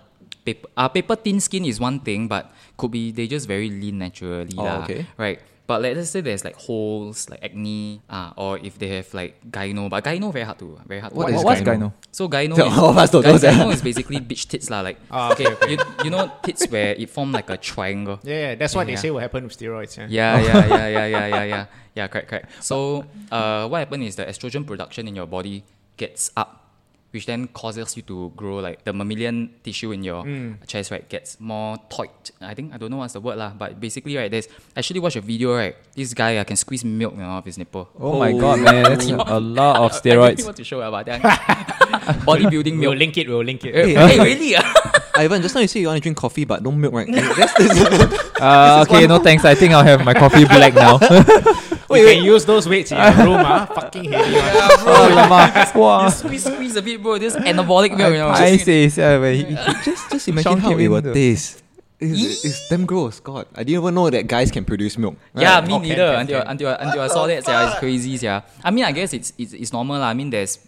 [0.44, 3.98] paper, uh, paper thin skin is one thing, but could be they just very lean
[4.04, 4.52] naturally.
[4.58, 5.06] Oh, lah, okay.
[5.16, 5.40] Right.
[5.68, 9.90] But let's say there's like holes, like acne, uh, or if they have like gyno,
[9.92, 11.36] but gyno very hard to very hard to What find.
[11.36, 11.76] is What's gyno?
[11.76, 11.88] gyno?
[12.10, 14.70] So gyno, So is, all of us don't gy- know gyno is basically bitch tits
[14.72, 14.80] lah.
[14.80, 15.72] Like Ah, okay, okay.
[15.72, 18.16] You, you know tits where it form like a triangle.
[18.24, 19.04] Yeah, yeah, that's what they Yeah.
[19.04, 19.92] say will happen with steroids.
[20.00, 20.08] Yeah.
[20.08, 21.64] Yeah, yeah, yeah, yeah, yeah, yeah, yeah.
[21.94, 22.48] Yeah, correct, correct.
[22.64, 25.64] So, uh, what happens is the estrogen production in your body
[26.00, 26.67] gets up,
[27.10, 30.24] which then causes you to grow like the mammalian tissue in your
[30.66, 31.08] chest, right?
[31.08, 32.30] Gets more taut.
[32.40, 34.30] I think I don't know what's the word lah, but basically, right?
[34.30, 35.76] There's actually watch a video, right?
[35.94, 37.88] This guy uh, can squeeze milk you know, off his nipple.
[37.98, 38.84] Oh, my god, man.
[38.84, 40.22] That's a lot of steroids.
[40.22, 41.20] I really want to show about that.
[42.28, 42.90] Bodybuilding milk.
[42.90, 43.74] We'll link it, we'll link it.
[43.74, 44.54] Hey, hey, really?
[44.56, 44.87] ah?
[45.18, 47.06] Ivan, just now you say you want to drink coffee but no milk, right?
[47.10, 49.44] That's, that's, Uh, okay, no thanks.
[49.44, 50.98] I think I'll have my coffee black now.
[51.90, 53.66] we can use those weights in your room, ah.
[53.66, 54.44] Fucking heavy one.
[54.86, 55.72] oh, lama.
[55.74, 56.08] Wow.
[56.08, 57.18] squeeze, squeeze a bit, bro.
[57.18, 58.28] This anabolic milk, you know.
[58.28, 61.64] I say, yeah, but he- just, just imagine Sean how it in will taste.
[61.98, 63.18] It's, it's damn gross.
[63.18, 65.16] God, I didn't even know that guys can produce milk.
[65.34, 65.96] Yeah, me Oh, can, neither.
[66.12, 66.50] can, until, can.
[66.52, 68.42] until until I saw that, yeah, it's crazy, yeah.
[68.62, 70.06] I mean, I guess it's it's, it's normal, lah.
[70.10, 70.58] I mean, there's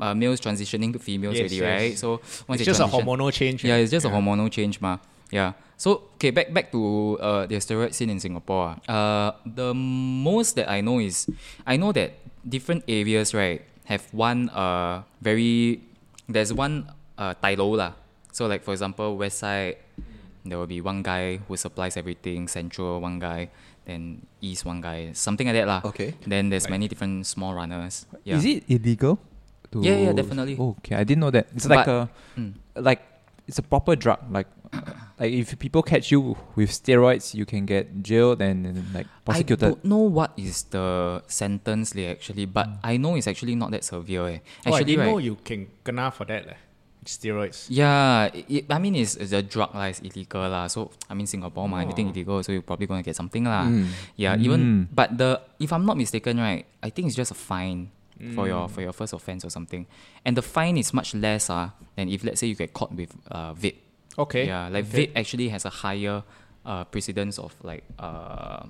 [0.00, 1.68] uh, males transitioning to females Yes, already, yes.
[1.68, 1.94] right?
[1.98, 2.08] So
[2.48, 3.64] once It's just a hormonal change.
[3.64, 4.98] Yeah, it's just a hormonal change, ma.
[5.30, 5.52] Yeah.
[5.80, 8.76] So okay, back back to uh, the steroid scene in Singapore.
[8.84, 8.92] ah.
[8.92, 11.24] Uh, the most that I know is
[11.64, 15.80] I know that different areas right have one uh very
[16.28, 17.96] there's one uh tai lo lah.
[18.32, 19.80] So like for example, West Side,
[20.44, 22.46] there will be one guy who supplies everything.
[22.48, 23.48] Central, one guy.
[23.88, 25.10] Then East, one guy.
[25.16, 25.80] Something like that lah.
[25.82, 26.14] Okay.
[26.22, 28.06] Then there's many different small runners.
[28.22, 28.36] Yeah.
[28.36, 29.18] Is it illegal?
[29.72, 30.56] To Yeah, yeah, definitely.
[30.58, 31.46] Oh, okay, I didn't know that.
[31.54, 32.54] It's like a Mm.
[32.74, 33.02] like
[33.46, 34.18] it's a proper drug.
[34.30, 34.46] Like
[35.18, 39.62] like if people catch you with steroids, you can get jailed and, and like prosecuted
[39.64, 43.70] I don't know what is the sentence leh, actually, but I know it's actually not
[43.74, 44.26] that severe.
[44.26, 44.38] Eh.
[44.66, 45.10] Oh, I Actually, didn't right?
[45.12, 46.46] know you can kena for that.
[46.46, 46.58] Leh.
[47.04, 47.66] Steroids.
[47.72, 50.66] Yeah, it, I mean it's, it's a drug lah, it's illegal lah.
[50.68, 52.12] So I mean Singapore ma, anything Oh.
[52.12, 53.66] illegal, so you're probably gonna get something lah.
[53.66, 53.86] Mm.
[54.20, 54.44] Yeah, Mm.
[54.44, 54.60] even
[54.92, 57.88] but the if I'm not mistaken, right, I think it's just a fine
[58.34, 58.70] for your Mm.
[58.70, 59.86] for your first offense or something,
[60.24, 63.10] and the fine is much less ah than if let's say you get caught with
[63.32, 63.80] uh, vape.
[64.18, 64.46] Okay.
[64.46, 65.06] Yeah, like okay.
[65.08, 66.22] vape actually has a higher
[66.66, 68.66] uh, precedence of like uh,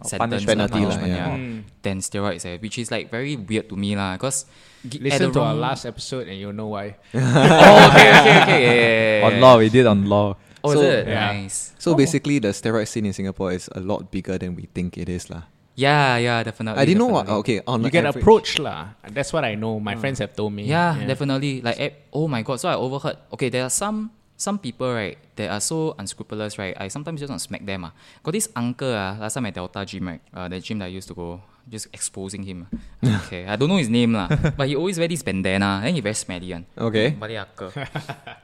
[0.00, 1.28] Oh, sentence punishment, lah, penalty lah, punishment, yeah.
[1.28, 1.36] yeah.
[1.36, 1.58] Mm.
[1.84, 4.16] than steroids, eh, which is like very weird to me lah.
[4.16, 4.48] Cause
[4.80, 6.96] g- Listen to our last episode and you'll know why.
[7.12, 10.40] oh, okay, okay, okay, yeah, yeah, yeah, On law, we did on law.
[10.64, 11.04] Oh, So- is it?
[11.04, 11.36] Yeah.
[11.44, 11.76] Nice.
[11.76, 15.08] So basically, the steroid scene in Singapore is a lot bigger than we think it
[15.12, 15.44] is, lah.
[15.80, 16.76] Yeah, yeah, definitely.
[16.76, 17.24] I didn't know what.
[17.40, 18.92] Okay, on You get average- approached lah.
[19.08, 19.80] That's what I know.
[19.80, 20.68] My friends have told me.
[20.68, 21.64] Yeah, definitely.
[21.64, 22.60] Like, eh, oh my god.
[22.60, 23.16] So I overheard.
[23.32, 26.72] Okay, there are some some people right that are so unscrupulous right.
[26.76, 27.92] I sometimes just want to smack them ah.
[28.24, 30.20] Got this uncle ah last time at Delta Gym right.
[30.32, 31.40] Uh, the gym that I used to go.
[31.70, 32.66] Just exposing him.
[33.28, 34.26] Okay, I don't know his name lah,
[34.58, 35.78] but he always wear this bandana.
[35.84, 36.64] Then he very smelly one.
[36.74, 37.12] Okay.
[37.14, 37.70] Balik uncle.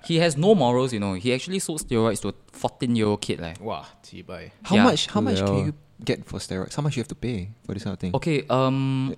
[0.07, 1.15] he has no morals, you know.
[1.19, 3.41] He actually sold steroids to a 14 year old kid.
[3.41, 3.59] Like.
[3.59, 4.53] Wow, T-bye.
[4.63, 4.85] How Yeah.
[4.85, 5.01] much?
[5.11, 5.49] How much Well.
[5.49, 6.75] can you get for steroids?
[6.75, 8.15] How much you have to pay for this kind of thing?
[8.15, 9.15] Okay, um,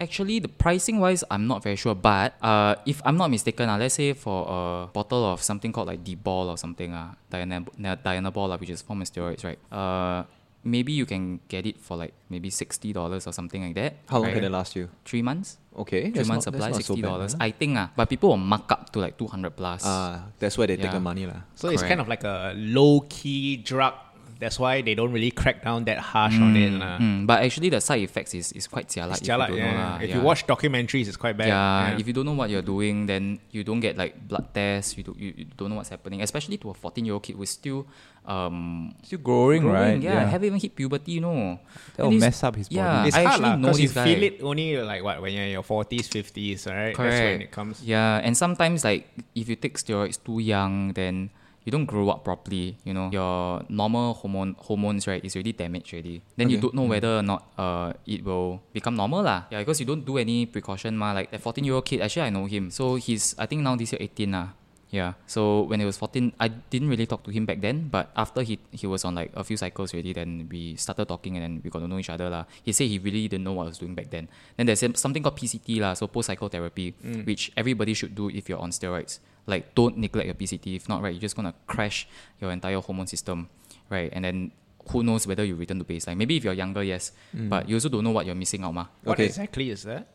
[0.00, 1.94] Actually, the pricing wise, I'm not very sure.
[1.94, 5.86] But uh, if I'm not mistaken, uh, let's say for a bottle of something called
[5.86, 9.58] like D-ball or something, uh, Diana, Dianabol, uh, which is form of steroids, right?
[9.70, 10.24] Uh,
[10.64, 13.94] maybe you can get it for like maybe sixty dollars or something like that.
[14.08, 14.34] How long right?
[14.34, 14.88] can it last you?
[15.04, 15.58] Three months.
[15.76, 17.32] Okay, Three months not, that's supply, so sixty bad, dollars.
[17.32, 17.38] huh?
[17.40, 19.82] I think uh, but people will mark up to like two hundred plus.
[19.84, 21.46] Ah, that's where they take the money lah.
[21.54, 23.94] So it's kind of like a low key drug.
[24.44, 26.68] That's why they don't really crack down that harsh on it.
[26.76, 27.00] lah.
[27.00, 29.16] Mm, but actually, the side effects is, is quite jialat.
[29.16, 29.72] It's if you don't yeah.
[29.72, 30.04] know.
[30.04, 30.16] If Yeah.
[30.16, 31.48] you watch documentaries, it's quite bad.
[31.48, 35.00] yeah, if you don't know what you're doing, then you don't get like blood tests.
[35.00, 37.40] You, do, you, you don't know what's happening, especially to a 14 year old kid
[37.40, 37.88] who's still
[38.28, 40.00] um, Still growing, right?
[40.00, 41.60] Yeah, haven't even hit puberty, you know.
[41.96, 42.76] That'll mess up his body.
[42.76, 44.04] Yeah, it's I hard actually lah know because you guy.
[44.04, 46.92] feel it only like what when you're in your forties, fifties, right?
[46.92, 47.16] Correct.
[47.16, 47.80] That's when it comes.
[47.84, 51.30] Yeah, and sometimes like if you take steroids too young, then
[51.64, 52.76] you don't grow up properly.
[52.84, 56.22] You know, your normal hormone hormones right is already damaged already.
[56.36, 59.48] Then you don't know whether or not uh it will become normal lah.
[59.50, 61.12] Yeah, because you don't do any precaution ma.
[61.12, 62.70] Like that 14 year old kid, actually I know him.
[62.70, 64.48] So he's I think now this year 18 lah.
[64.94, 65.18] Yeah.
[65.26, 67.90] So when he was 14, I didn't really talk to him back then.
[67.90, 71.34] But after he he was on like a few cycles already, then we started talking
[71.34, 72.46] and then we got to know each other lah.
[72.62, 74.30] He said he really didn't know what I was doing back then.
[74.54, 77.26] Then there's something called PCT lah, so post cycle psychotherapy, mm.
[77.26, 79.18] which everybody should do if you're on steroids.
[79.50, 80.78] Like don't neglect your PCT.
[80.78, 82.06] If not, right, you're just gonna crash
[82.38, 83.50] your entire hormone system,
[83.90, 84.14] right?
[84.14, 84.54] And then
[84.94, 86.22] who knows whether you return to baseline?
[86.22, 87.50] Maybe if you're younger, yes, mm.
[87.50, 88.86] but you also don't know what you're missing out, ma.
[89.02, 89.26] What Okay.
[89.26, 90.06] exactly is that?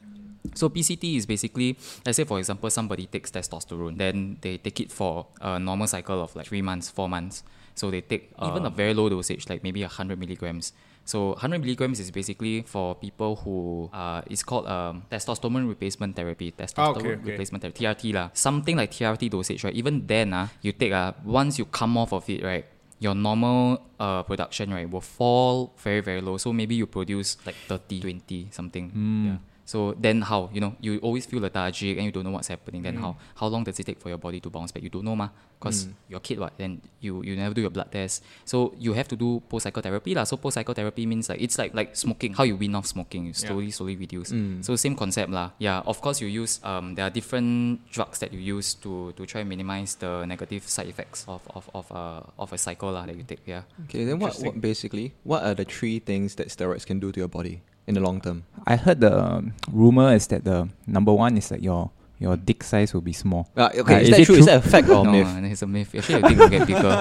[0.55, 4.91] So PCT is basically, let's say for example, somebody takes testosterone, then they take it
[4.91, 7.43] for a normal cycle of like three months, four months.
[7.75, 10.73] So they take even a very low dosage, like maybe hundred milligrams.
[11.09, 16.51] So 100 milligrams is basically for people who uh, it's called um, testosterone replacement therapy,
[16.51, 17.31] testosterone okay, okay.
[17.31, 18.29] replacement therapy, TRT lah.
[18.33, 19.73] Something like TRT dosage, right?
[19.73, 22.65] Even then, uh, you take uh, once you come off of it, right?
[22.99, 26.38] Your normal uh, production, right, will fall very very low.
[26.38, 28.91] So maybe you produce like 30, 20 something.
[28.93, 29.48] Yeah.
[29.69, 30.49] So then how?
[30.49, 32.82] You know, you always feel lethargic and you don't know what's happening.
[32.82, 33.21] Then how?
[33.38, 34.82] How long does it take for your body to bounce back?
[34.82, 35.29] You don't know, ma.
[35.60, 36.58] Because you're a kid, what?
[36.58, 38.25] Then you you never do your blood test.
[38.49, 40.25] So you have to do post cycle therapy, lah.
[40.25, 42.34] So post cycle therapy means like it's like like smoking.
[42.34, 43.29] How you wean off smoking?
[43.29, 44.34] You slowly slowly reduce.
[44.65, 45.53] So same concept, lah.
[45.62, 45.86] Yeah.
[45.86, 49.45] Of course, you use um there are different drugs that you use to to try
[49.45, 53.13] and minimize the negative side effects of of of uh of a cycle, lah that
[53.13, 53.45] you take.
[53.45, 53.69] Yeah.
[53.86, 57.21] Okay, then what, what basically what are the three things that steroids can do to
[57.21, 58.45] your body in the long term?
[58.69, 62.63] I heard the um, rumor is that the number one is that your your dick
[62.67, 63.47] size will be small.
[63.56, 64.36] Uh, okay, Uh, is, is that it true?
[64.36, 65.23] Is that a fact or no, myth?
[65.25, 65.88] uh, it's a myth.
[65.95, 66.91] Actually, your dick will get bigger.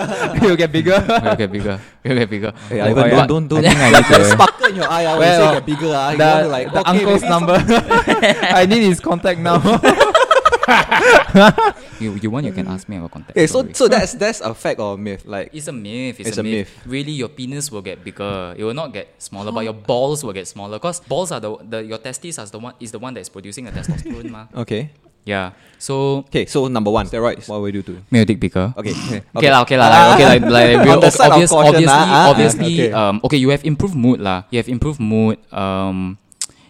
[0.47, 0.99] You'll get bigger.
[1.03, 1.77] will get bigger.
[2.07, 2.53] Will get bigger.
[2.71, 3.27] Hey, Oh, Ivan, yeah.
[3.27, 5.03] don't don't I think I need to- sparkle in your eye.
[5.05, 5.91] when you Well, say get bigger.
[5.91, 7.57] You the, want to like the okay, uncle's number.
[8.63, 9.59] I need his contact now.
[12.01, 13.35] You you want you can ask me about contact.
[13.35, 15.27] Okay, so so that's that's a fact or myth.
[15.27, 16.21] Like It's a myth.
[16.23, 16.71] It's, It's a, a myth.
[16.71, 16.87] myth.
[16.87, 18.55] Really, your penis will get bigger.
[18.57, 20.79] It will not get smaller, but your balls will get smaller.
[20.79, 23.65] Cause balls are the, the your testes are the one is the one that's producing
[23.67, 24.47] the testosterone, ma.
[24.63, 24.91] okay,
[25.27, 25.53] Yeah.
[25.83, 26.47] So okay.
[26.47, 27.49] So number one, steroids.
[27.51, 27.99] What will you do?
[28.15, 28.73] make your dick bigger.
[28.79, 31.33] Okay, okay, Okay lah, okay lah, like, okay like, like On real the side of
[31.35, 32.93] obvious, caution, obviously, ah, ah, obviously, okay.
[32.95, 34.47] um, okay, you have improved mood lah.
[34.55, 35.37] You have improved mood.
[35.51, 36.17] Um,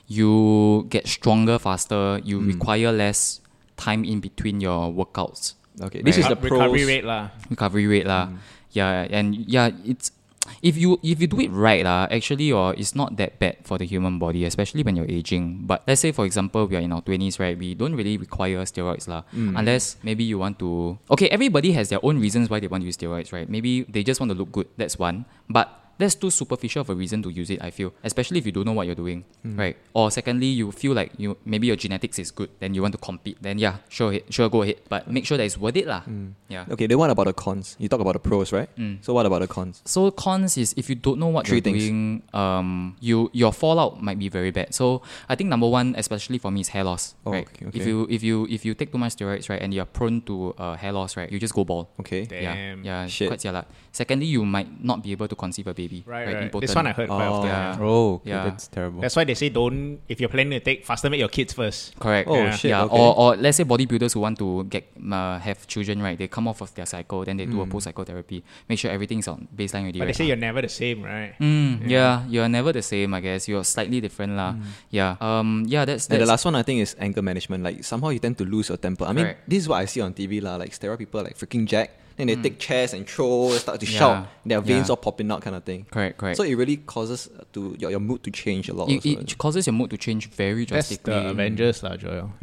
[0.08, 2.16] you get stronger faster.
[2.24, 2.48] You Hmm.
[2.56, 3.44] require less
[3.78, 5.54] time in between your workouts.
[5.78, 6.50] Okay, this is the pros.
[6.58, 7.30] recovery rate lah.
[7.46, 8.26] recovery rate lah.
[8.28, 8.36] Mm.
[8.74, 10.10] Yeah, and yeah, it's
[10.58, 13.78] if you if you do it right lah, actually or it's not that bad for
[13.78, 15.70] the human body, especially when you're aging.
[15.70, 17.54] But let's say for example we are in our twenties, right?
[17.54, 19.54] We don't really require steroids lah, Mm.
[19.54, 20.98] unless maybe you want to.
[21.14, 23.46] Okay, everybody has their own reasons why they want to use steroids, right?
[23.46, 24.66] Maybe they just want to look good.
[24.76, 25.87] That's one, but.
[25.98, 27.92] That's too superficial of a reason to use it, I feel.
[28.04, 29.58] Especially if you don't know what you're doing, Mm.
[29.58, 29.76] right?
[29.94, 32.98] Or secondly, you feel like you maybe your genetics is good, then you want to
[32.98, 33.36] compete.
[33.42, 34.76] Then yeah, sure, hit- sure, go ahead.
[34.88, 36.02] But make sure that it's worth it, lah.
[36.48, 36.64] Yeah.
[36.70, 37.74] Okay, then what about the cons?
[37.78, 38.68] You talk about the pros, right?
[38.78, 38.98] Mm.
[39.02, 39.82] So what about the cons?
[39.84, 41.82] So cons is if you don't know what Three you're things.
[41.84, 44.72] doing, um, you your fallout might be very bad.
[44.74, 47.14] So I think number one, especially for me, is hair loss.
[47.26, 47.42] Oh, right?
[47.50, 50.20] okay, If you if you if you take too much steroids, right, and you're prone
[50.30, 51.88] to uh, hair loss, right, you just go bald.
[52.00, 52.22] Okay.
[52.24, 52.84] Damn.
[52.84, 53.28] Yeah, yeah, Shit.
[53.28, 53.66] quite jialat.
[53.90, 55.87] Secondly, you might not be able to conceive a baby.
[56.06, 56.42] Right, right.
[56.44, 56.60] Impotent.
[56.68, 57.32] This one I heard quite Oh.
[57.40, 57.48] often.
[57.50, 57.76] Yeah.
[57.80, 58.44] oh, okay, Yeah.
[58.44, 59.00] that's terrible.
[59.00, 60.00] That's why they say don't.
[60.08, 61.96] If you're planning to take, faster make your kids first.
[61.98, 62.28] Correct.
[62.28, 62.50] Oh Yeah.
[62.56, 62.70] shit.
[62.70, 62.96] yeah, okay.
[62.96, 66.16] or, or let's say bodybuilders who want to get uh, have children, right?
[66.18, 67.70] They come off of their cycle, then they do a Mm.
[67.72, 68.44] post cycle therapy.
[68.68, 69.98] Make sure everything's on baseline already.
[70.00, 71.32] But they say you're never the same, right?
[71.40, 72.22] Mm, yeah.
[72.28, 73.48] you're never the same, I guess.
[73.48, 74.54] You're slightly different, lah.
[74.90, 75.16] Yeah.
[75.20, 75.64] Um.
[75.66, 75.84] Yeah.
[75.84, 77.64] That's, And the last one I think is anger management.
[77.64, 79.04] Like somehow you tend to lose your temper.
[79.04, 79.48] I mean, Correct.
[79.48, 80.56] this is what I see on TV lah.
[80.56, 81.90] Like steroid people like freaking jack.
[82.18, 83.98] Then they take chairs and throw, start to Yeah.
[83.98, 84.92] shout, their veins Yeah.
[84.92, 85.86] all popping out, kind of thing.
[85.90, 86.36] Correct, correct.
[86.36, 88.90] So it really causes to your, your mood to change a lot.
[88.90, 91.14] it, it causes your mood to change very That's drastically.
[91.14, 92.32] the Avengers, lah, Joel.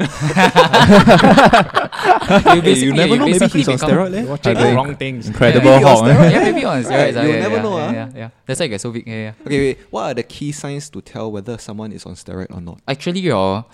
[2.55, 4.23] you, basically, you never know, maybe he's on become- steroid, eh?
[4.25, 5.27] Watching the wrong things.
[5.27, 6.03] Incredible Maybe Hulk.
[6.03, 6.13] on eh?
[6.15, 6.31] steroid.
[6.31, 6.89] yeah, maybe on steroids.
[6.89, 7.91] Right, you'll yeah, never yeah, know, yeah, ah.
[7.91, 8.29] yeah, yeah.
[8.45, 9.07] That's why you get so big.
[9.07, 9.33] Yeah, yeah.
[9.45, 9.79] Okay, wait.
[9.89, 12.79] What are the key signs to tell whether someone is on steroid or not?
[12.87, 13.65] Actually, your,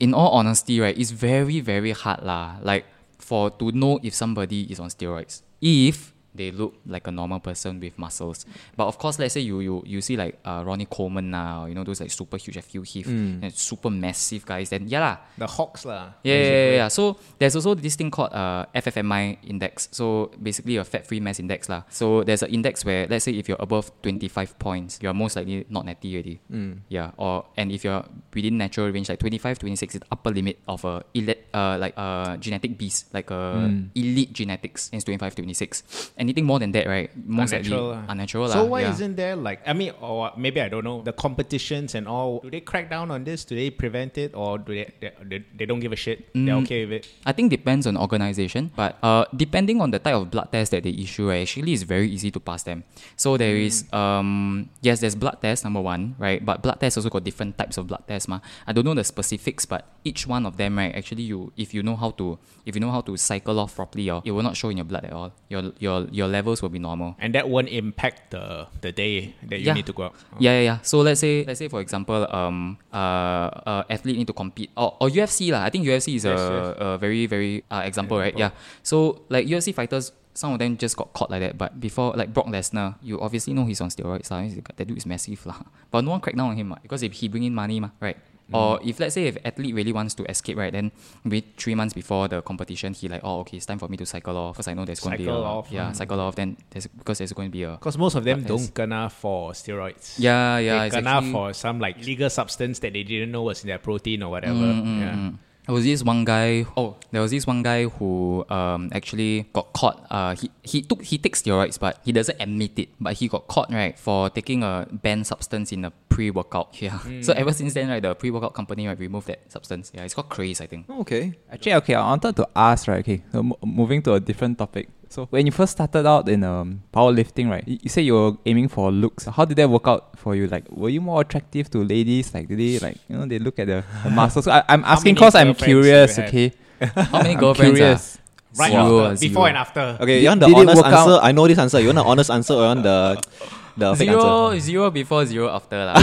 [0.00, 2.56] in all honesty, right, it's very very hard lah.
[2.62, 2.84] Like
[3.24, 7.80] for to know if somebody is on steroids, if they look like a normal person
[7.80, 8.44] with muscles.
[8.76, 11.74] But of course, let's say you you you see like uh, Ronnie Coleman now, you
[11.74, 14.70] know those like super huge, Phil Heath, and super massive guys.
[14.70, 16.14] Then yeah lah, The Hawks, lah.
[16.22, 16.88] Yeah, yeah, yeah, yeah.
[16.88, 19.88] So there's also this thing called uh, FFMI index.
[19.92, 21.82] So basically a fat-free mass index lah.
[21.88, 25.66] So there's an index where let's say if you're above 25 points, you're most likely
[25.70, 26.40] not natty already.
[26.88, 27.10] Yeah.
[27.16, 30.84] Or and if you're within natural range like 25, 26 is the upper limit of
[30.84, 36.12] a elite, uh, like a genetic beast, like a elite genetics is 25, 26.
[36.24, 37.08] Anything more than that, right?
[37.12, 38.12] Most Unnatural, likely lah.
[38.12, 38.92] unnatural So lah, why yeah.
[38.96, 42.40] isn't there like I mean, or maybe I don't know the competitions and all?
[42.40, 43.44] Do they crack down on this?
[43.44, 46.32] Do they prevent it, or do they they, they, they don't give a shit?
[46.32, 46.64] They're Mm.
[46.64, 47.04] okay with it.
[47.28, 50.70] I think it depends on organization, but uh, depending on the type of blood test
[50.72, 52.84] that they issue, right, actually it's very easy to pass them.
[53.20, 56.40] So there is um yes, there's blood test number one, right?
[56.40, 58.40] But blood tests also got different types of blood tests, ma.
[58.66, 61.82] I don't know the specifics, but each one of them, right, actually you if you
[61.82, 64.56] know how to if you know how to cycle off properly, or it will not
[64.56, 65.32] show in your blood at all.
[65.50, 67.18] Your your your levels will be normal.
[67.18, 69.74] And that won't impact the the day that you Yeah.
[69.74, 70.14] need to go out.
[70.38, 70.78] Yeah, yeah, yeah.
[70.86, 74.94] So let's say, let's say for example, um, uh, uh, athlete need to compete or,
[75.02, 75.66] or UFC lah.
[75.66, 76.66] I think UFC is Yes, a, yes.
[76.78, 78.36] a very very uh, example, right?
[78.38, 78.54] Yeah.
[78.86, 81.58] So like UFC fighters, some of them just got caught like that.
[81.58, 84.30] But before, like Brock Lesnar, you obviously know he's on steroids.
[84.30, 84.46] lah.
[84.78, 85.66] That dude is massive lah.
[85.90, 87.90] But no one cracked down on him, lah, because if he bring in money, ma,
[88.02, 88.18] right?
[88.52, 90.92] Or if let's say if athlete really wants to escape, right, then
[91.24, 94.06] maybe three months before the competition, he like, oh okay, it's time for me to
[94.06, 95.96] cycle off because I know there's going to be a Cycle off, yeah, mm.
[95.96, 96.34] cycle off.
[96.36, 99.08] Then there's because there's going to be a Because most of them Blood don't gonna
[99.08, 100.16] for steroids.
[100.18, 100.80] yeah yeah.
[100.80, 103.68] they it's gonna actually- for some like illegal substance that they didn't know was in
[103.68, 104.54] their protein or whatever.
[104.54, 105.30] Mm, yeah.
[105.66, 106.66] There was this one guy.
[106.76, 110.06] Oh, there was this one guy who um actually got caught.
[110.10, 112.88] Uh, he he took he takes steroids, but he doesn't admit it.
[113.00, 116.76] But he got caught right for taking a banned substance in a pre-workout.
[116.82, 116.98] Yeah.
[117.22, 119.90] So ever since then, right, the pre-workout company right removed that substance.
[119.94, 120.88] Yeah, it's called Craze, I think.
[120.90, 121.32] Okay.
[121.50, 123.00] Actually, okay, I wanted to ask, right?
[123.00, 124.88] Okay, so mo- moving to a different topic.
[125.14, 127.62] So when you first started out in um, powerlifting, right?
[127.68, 129.26] You, you say you were aiming for looks.
[129.26, 130.48] How did that work out for you?
[130.48, 132.34] Like, were you more attractive to ladies?
[132.34, 134.46] Like, did they like you know they look at the, the muscles?
[134.46, 136.18] So I, I'm asking because I'm girlfriends do you curious.
[136.18, 136.52] Okay,
[137.12, 137.78] How many I'm girlfriends?
[137.78, 138.18] curious.
[138.56, 139.28] Right Zero, after, zero.
[139.30, 139.80] before and after.
[140.00, 141.08] Okay, Did- you want the did it honest work out?
[141.08, 141.18] answer?
[141.22, 141.78] I know this answer.
[141.80, 143.22] You want the honest answer or you want the
[143.76, 144.60] the fake Zero, answer?
[144.60, 145.94] zero before, zero after lah.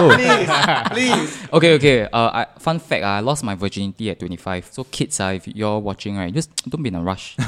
[0.00, 0.10] Oh,
[0.90, 1.30] Please.
[1.52, 1.96] okay, okay.
[2.12, 4.68] Uh, I, fun fact, I lost my virginity at 25.
[4.72, 7.36] So kids, uh, if you're watching, right, just don't be in a rush.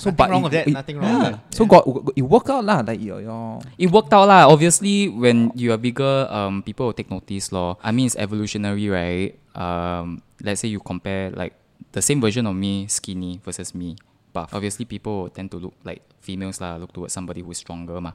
[0.00, 0.66] So but wrong it- with that.
[0.68, 1.54] it- Nothing wrong with that.
[1.54, 1.84] so got
[2.16, 2.80] it worked out lah.
[2.80, 4.48] Like your your It worked out lah.
[4.48, 7.76] Obviously, when you are bigger, um, people will take notice lor.
[7.84, 9.36] I mean, it's evolutionary, right?
[9.52, 11.52] Um, let's say you compare like
[11.92, 13.96] the same version of me, skinny versus me
[14.32, 14.54] buff.
[14.54, 18.12] Obviously, people tend to look like females lah, look towards somebody who's stronger ma,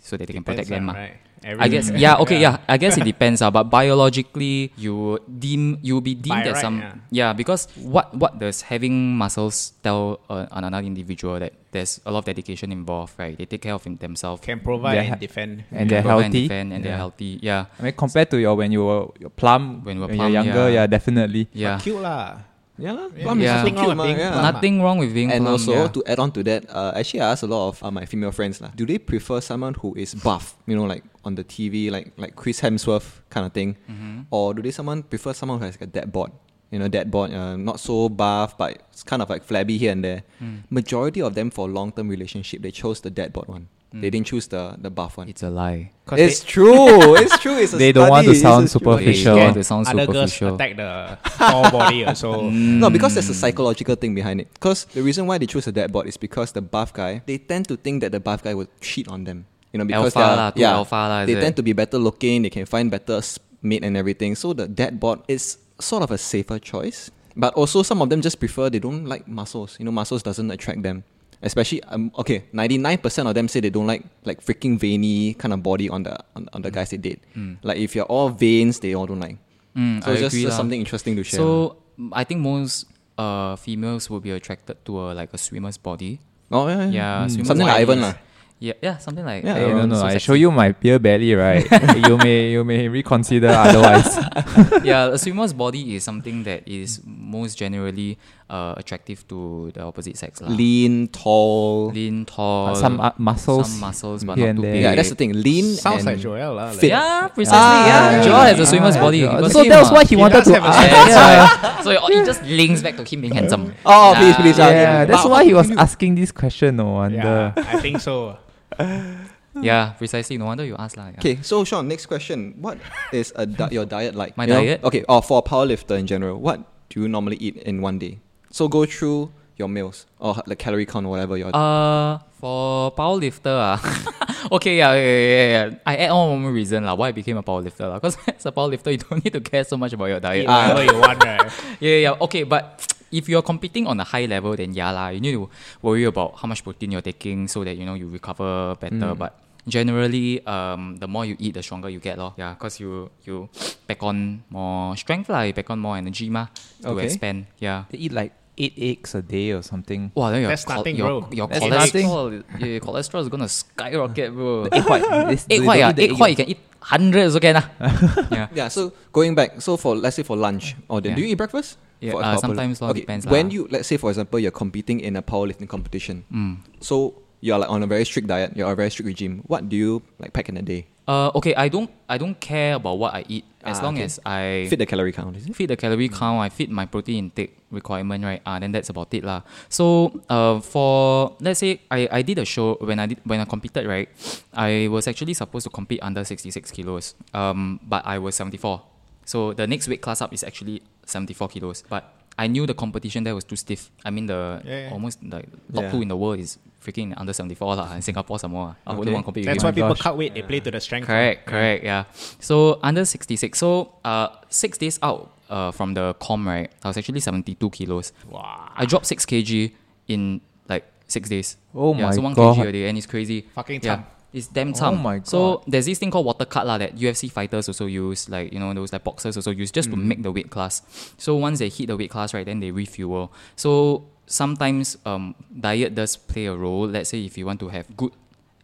[0.00, 1.00] so that they can protect them Depends, ma.
[1.00, 1.16] right?
[1.46, 5.94] I guess yeah okay yeah I guess it depends uh, but biologically you deem you
[5.94, 6.94] will be deemed By that right, some yeah.
[7.12, 12.10] yeah because what what does having muscles tell uh, on another individual that there's a
[12.10, 15.52] lot of dedication involved right they take care of themselves Can provide They're and defend.
[15.70, 16.42] and they're provide and healthy.
[16.48, 19.84] defend and they're healthy yeah I mean, compared to your when you were you're plump,
[19.86, 20.82] When we were you're plump, younger, yeah.
[20.82, 21.46] yeah, definitely.
[21.52, 22.42] yeah Cute lah.
[22.78, 23.08] Yeah.
[23.16, 23.22] Yeah.
[23.24, 23.62] Plum Yeah.
[23.62, 24.42] Nothing wrong with ma, being yeah.
[24.50, 25.88] nothing wrong with being And plump, also yeah.
[25.88, 28.32] to add on to that, uh, actually I asked a lot of uh, my female
[28.32, 28.70] friends lah.
[28.76, 32.36] Do they prefer someone who is buff, you know, like on the TV, like like
[32.36, 34.28] Chris Hemsworth kind of thing, Mm-hmm.
[34.30, 36.32] or do they someone prefer someone who has like a dead bod?
[36.70, 39.92] You know, dead bod, uh, not so buff, but it's kind of like flabby here
[39.92, 40.24] and there.
[40.42, 40.64] Mm.
[40.68, 43.68] Majority of them for long term relationship, they chose the dead bod one.
[44.00, 45.28] They didn't choose the the buff one.
[45.28, 47.16] it's a lie 'Cause It's they- true.
[47.16, 47.56] It's true.
[47.58, 49.34] It's a They don't want to sound superficial.
[49.36, 50.54] They Scared sound other girls superficial.
[50.54, 50.90] attack the
[51.40, 52.50] tall body also.
[52.50, 53.42] No, because there's a Mm.
[53.42, 54.48] psychological thing behind it.
[54.54, 57.38] Because the reason why they choose a dead bod is because the buff guy, they
[57.38, 59.46] tend to think that the buff guy will cheat on them.
[59.72, 61.42] You know, because Alpha they are- lah, too yeah, alpha lah, is they it?
[61.42, 62.42] tend to be better looking.
[62.46, 63.18] They can find better
[63.62, 64.36] mate and everything.
[64.36, 67.10] So the dead bod is sort of a safer choice.
[67.36, 69.76] But also some of them just prefer they don't like muscles.
[69.78, 71.04] You know, muscles doesn't attract them.
[71.46, 75.34] Especially um, okay, ninety nine percent of them say they don't like like freaking veiny
[75.38, 77.22] kind of body on the on, on the guys they date.
[77.62, 79.38] Like if you're all veins, they all don't like.
[79.76, 81.36] Mm, So I it's just, agree just something interesting to share.
[81.38, 82.88] so mm, I think most
[83.20, 86.18] uh, females will be attracted to a, like a swimmer's body
[86.50, 86.88] oh yeah, yeah.
[86.88, 88.14] yeah swimmer's something like body Ivan lah.
[88.56, 89.52] yeah yeah something like Yeah.
[89.60, 91.60] Hey, no, no, so I show you my beer belly, right?
[92.08, 94.16] you may you may reconsider otherwise.
[94.82, 98.16] yeah, a swimmer's body is something that is most generally
[98.48, 100.40] uh, attractive to the opposite sex.
[100.40, 100.48] lah.
[100.48, 101.90] Lean, tall.
[101.90, 103.70] Lean, tall, some uh, muscles.
[103.70, 104.82] some muscles, but not too big.
[104.82, 105.32] Yeah, that's the thing.
[105.34, 106.54] Lean Sounds and like Joel.
[106.54, 106.70] lah.
[106.70, 106.90] like- fit.
[106.94, 107.58] Yeah, precisely.
[107.58, 109.18] Ah, yeah, Joel has a swimmer's body.
[109.26, 109.48] Yeah.
[109.48, 109.94] So him, that was ah.
[109.94, 110.86] why he, He wanted to have a ask.
[110.86, 111.80] Yeah, Yeah, yeah.
[111.84, 113.74] so it, it just links back to him being handsome.
[113.86, 114.66] Oh, please, please, Yeah.
[114.66, 116.76] ah, yeah, that's But why he was asking this question.
[116.76, 117.52] No wonder.
[117.52, 118.38] Yeah, I think so.
[119.56, 120.36] Yeah, precisely.
[120.36, 121.08] No wonder you asked lah.
[121.16, 121.20] Yeah.
[121.20, 122.60] Okay, so Shawn, next question.
[122.60, 122.76] What
[123.08, 124.36] is a di- your diet like?
[124.36, 124.60] My You know?
[124.60, 124.84] diet?
[124.84, 128.20] Okay, or for a powerlifter in general, what do you normally eat in one day?
[128.56, 133.52] So go through your meals or the calorie count or whatever you're Uh, for powerlifter,
[133.52, 133.76] ah,
[134.56, 135.66] okay, yeah, yeah, yeah, yeah.
[135.84, 138.00] I add on one more reason lah why I became a powerlifter lah.
[138.00, 140.44] Because as a powerlifter, you don't need to care so much about your diet.
[140.44, 141.44] Eat whatever you want, right?
[141.84, 142.24] Yeah, yeah, yeah.
[142.24, 142.80] Okay, but
[143.12, 145.52] if you're competing on a high level, then yeah lah, you need to
[145.84, 149.12] worry about how much protein you're taking so that you know you recover better.
[149.12, 149.36] But
[149.68, 152.32] generally, um, the more you eat, the stronger you get, lor.
[152.40, 153.52] Yeah, cause you you
[153.84, 156.48] pack on more strength lah, you pack on more energy ma
[156.80, 157.04] to Okay.
[157.04, 157.52] expand.
[157.60, 157.84] Yeah.
[157.92, 160.10] They eat like eight eggs a day or something.
[160.14, 161.28] Wow, then your, That's nothing, your, bro.
[161.32, 164.64] your That's cholesterol, yeah, your cholesterol is gonna skyrocket, bro.
[164.72, 165.02] Egg white.
[165.30, 167.52] This- egg they white, don't ah, eat the egg white, you can eat hundreds, okay,
[167.52, 168.28] can ah.
[168.32, 168.48] yeah.
[168.54, 171.16] Yeah, so going back, so for let's say for lunch or then, Yeah.
[171.16, 171.78] do you eat breakfast?
[172.00, 173.52] Yeah, For- uh, sometimes lor, okay, depends When lah.
[173.52, 176.58] you let's say for example you're competing in a powerlifting competition, Mm.
[176.80, 179.42] so you're like on a very strict diet, you're on a very strict regime.
[179.46, 180.86] What do you like pack in a day?
[181.06, 184.04] Uh, okay, I don't I don't care about what I eat as Ah, long okay.
[184.04, 185.54] as I Fit the calorie count, is it?
[185.54, 188.42] feed the calorie count, I fit my protein intake requirement, right?
[188.44, 189.42] Ah, then that's about it lah.
[189.68, 193.44] So, uh, for let's say I, I did a show when I did when I
[193.46, 194.08] competed, right?
[194.52, 197.14] I was actually supposed to compete under sixty six kilos.
[197.32, 198.82] Um, but I was seventy four.
[199.24, 201.84] So the next weight class up is actually seventy four kilos.
[201.88, 202.02] But
[202.38, 203.90] I knew the competition there was too stiff.
[204.04, 204.92] I mean the Yeah, yeah.
[204.92, 205.90] almost like top Yeah.
[205.90, 207.94] two in the world is freaking under seventy four lah.
[207.94, 208.76] In Singapore some more.
[208.86, 210.02] I wouldn't want to compete That's with why people gosh.
[210.02, 210.34] cut weight.
[210.34, 211.06] They play to the strength.
[211.06, 212.04] Correct, correct, yeah.
[212.40, 213.58] So under 66.
[213.58, 218.12] So uh, six days out uh, from the com, right, I was actually 72 kilos.
[218.30, 218.70] Wow.
[218.76, 219.72] I dropped 6 kg
[220.08, 221.56] in like six days.
[221.74, 222.56] Oh yeah, my so 1 God.
[222.56, 223.46] kg a day, and it's crazy.
[223.54, 224.02] Fucking yeah.
[224.32, 225.00] It's damn Oh tough.
[225.00, 228.52] my So there's this thing called water cut lah that UFC fighters also use, like
[228.52, 229.92] you know those like boxers also use just Mm.
[229.92, 230.82] to make the weight class.
[231.16, 233.32] So once they hit the weight class, right, then they refuel.
[233.56, 236.86] So sometimes um, diet does play a role.
[236.86, 238.12] Let's say if you want to have good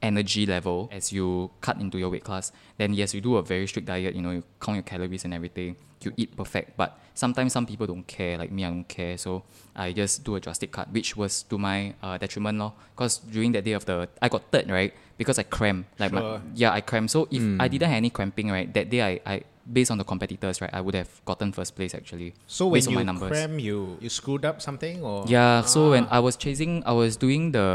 [0.02, 3.66] energy level as you cut into your weight class, then yes, you do a very
[3.66, 4.14] strict diet.
[4.14, 5.76] You know, you count your calories and everything.
[6.02, 8.36] You eat perfect, but sometimes some people don't care.
[8.36, 9.16] Like me, I don't care.
[9.16, 9.44] So
[9.76, 12.72] I just do a drastic cut, which was to my uh, detriment, lor.
[12.94, 14.92] Because during that day of the, I got third, right?
[15.16, 15.84] Because I crammed.
[16.00, 17.12] Like my, yeah, I cramped.
[17.12, 20.04] So if I didn't have any cramping, right, that day I, I based on the
[20.04, 22.34] competitors, right, I would have gotten first place actually.
[22.46, 23.30] So when based on you my numbers.
[23.30, 26.16] cram, you you screwed up something or Yeah, so when Ah.
[26.16, 27.66] I was chasing, I was doing the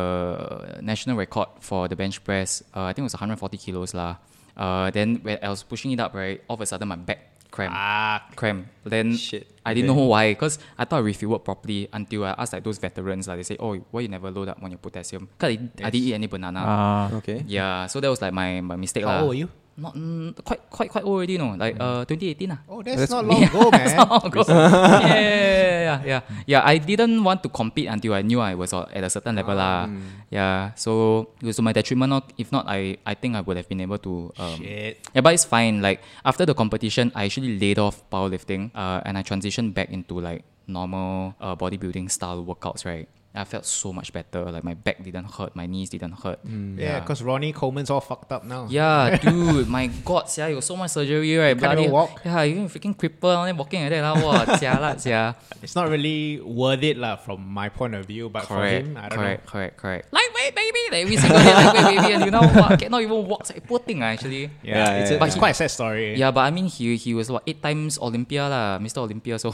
[0.82, 2.64] national record for the bench press.
[2.76, 4.18] Uh, I think it was 140 kilos lah.
[4.58, 7.40] Uh, then when I was pushing it up, right, all of a sudden my back
[7.52, 8.68] cramp, ah cramp.
[8.84, 9.48] Then Shit.
[9.64, 10.00] I didn't Okay.
[10.00, 13.38] know why, cause I thought I refueled properly until I asked like those veterans, like
[13.40, 15.30] they say, oh, why you never load up on your potassium?
[15.38, 16.60] Cause I, I didn't eat any banana.
[16.64, 17.44] Ah, Okay.
[17.48, 19.20] yeah, so that was like my, my mistake how lah.
[19.24, 19.50] old were you?
[19.78, 22.58] Not mm, quite quite quite old already, no, like uh 2018 lah.
[22.66, 23.94] Oh, that's, That's- not long ago, man.
[24.10, 24.42] Oh, go.
[24.50, 26.22] yeah, yeah, yeah, yeah.
[26.50, 29.38] Yeah, I didn't want to compete until I knew I was uh, at a certain
[29.38, 29.86] level lah.
[30.34, 32.10] Yeah, so it was to my detriment.
[32.10, 34.34] Not If not, I I think I would have been able to.
[34.42, 34.98] Um, Shit.
[35.14, 35.86] yeah, but it's fine.
[35.86, 40.18] Like after the competition, I actually laid off powerlifting, uh, and I transitioned back into
[40.18, 42.82] like normal uh, bodybuilding style workouts.
[42.82, 43.06] Right,
[43.38, 44.42] I felt so much better.
[44.50, 46.40] Like my back didn't hurt, my knees didn't hurt.
[46.44, 48.66] Yeah, because Ronnie Coleman's all fucked up now.
[48.70, 51.54] Yeah, dude, my god, yeah, you got so much surgery, right?
[51.58, 52.22] can't even Bloody- walk.
[52.26, 54.14] Yeah, you even freaking cripple, then walking like that, lah.
[54.28, 55.36] Wow, jialat, sia.
[55.62, 59.08] It's not really worth it lah from my point of view, but for him, I
[59.08, 59.24] don't know.
[59.24, 60.04] correct, correct, correct.
[60.12, 60.82] Lightweight, baby.
[60.92, 62.80] Like, every single day, lightweight, baby, and you know what?
[62.82, 63.42] Cannot even walk.
[63.46, 64.48] It's like poor thing, ah, actually.
[64.48, 64.54] know.
[64.64, 65.40] Yeah, Yeah, it's, yeah, a, it's yeah.
[65.40, 66.16] quite a sad story.
[66.18, 69.00] Yeah, but I mean, he he was what eight times Olympia lah, Mr.
[69.06, 69.38] Olympia.
[69.40, 69.54] So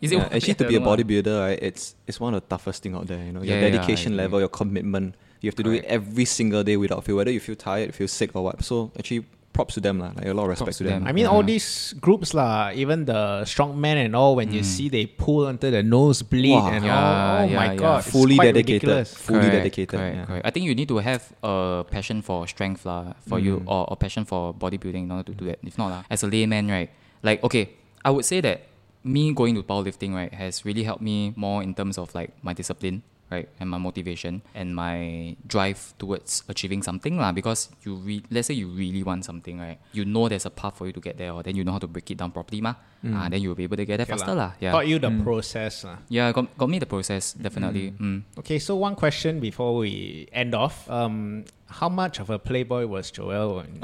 [0.00, 0.96] is it Yeah, actually, to be a don't know lah.
[0.96, 3.22] bodybuilder, right, it's it's one of the toughest thing out there.
[3.24, 4.22] You know, your Yeah, yeah, dedication agree.
[4.24, 5.14] level, your commitment.
[5.40, 8.08] You have to do it every single day without feel, whether you feel tired, feel
[8.08, 8.64] sick or what.
[8.64, 10.10] So actually, props to them lah.
[10.16, 11.00] Like a lot of respect Props to to them.
[11.04, 11.08] them.
[11.08, 15.04] I mean, all these groups lah, even the strongman and all, when you see they
[15.06, 16.72] pull until the nose bleed Wow.
[16.74, 17.74] and Yeah, all, oh yeah, my yeah.
[17.76, 19.14] god, it's fully quite dedicated, ridiculous.
[19.14, 19.98] fully Correct, dedicated.
[20.00, 20.24] Correct, yeah.
[20.26, 20.44] correct.
[20.48, 23.68] I think you need to have a passion for strength lah, for you, Mm.
[23.70, 25.60] or a passion for bodybuilding in order to do that.
[25.62, 26.90] If not, lah, as a layman, right?
[27.22, 28.64] Like, okay, I would say that
[29.04, 32.52] me going to powerlifting, right, has really helped me more in terms of like my
[32.52, 37.30] discipline, right, and my motivation and my drive towards achieving something, lah.
[37.32, 40.76] Because you, re- let's say you really want something, right, you know there's a path
[40.78, 42.60] for you to get there, or then you know how to break it down properly,
[42.60, 42.74] ma.
[43.04, 44.56] Ah, then you'll be able to get there Okay faster, lah.
[44.56, 44.64] lah.
[44.64, 44.72] Yeah.
[44.72, 45.98] Taught you the process lah.
[46.08, 47.92] Yeah, got, got me the process, definitely.
[47.92, 48.22] Mm.
[48.40, 50.88] Okay, so one question before we end off.
[50.88, 53.64] Um, how much of a playboy was Joel?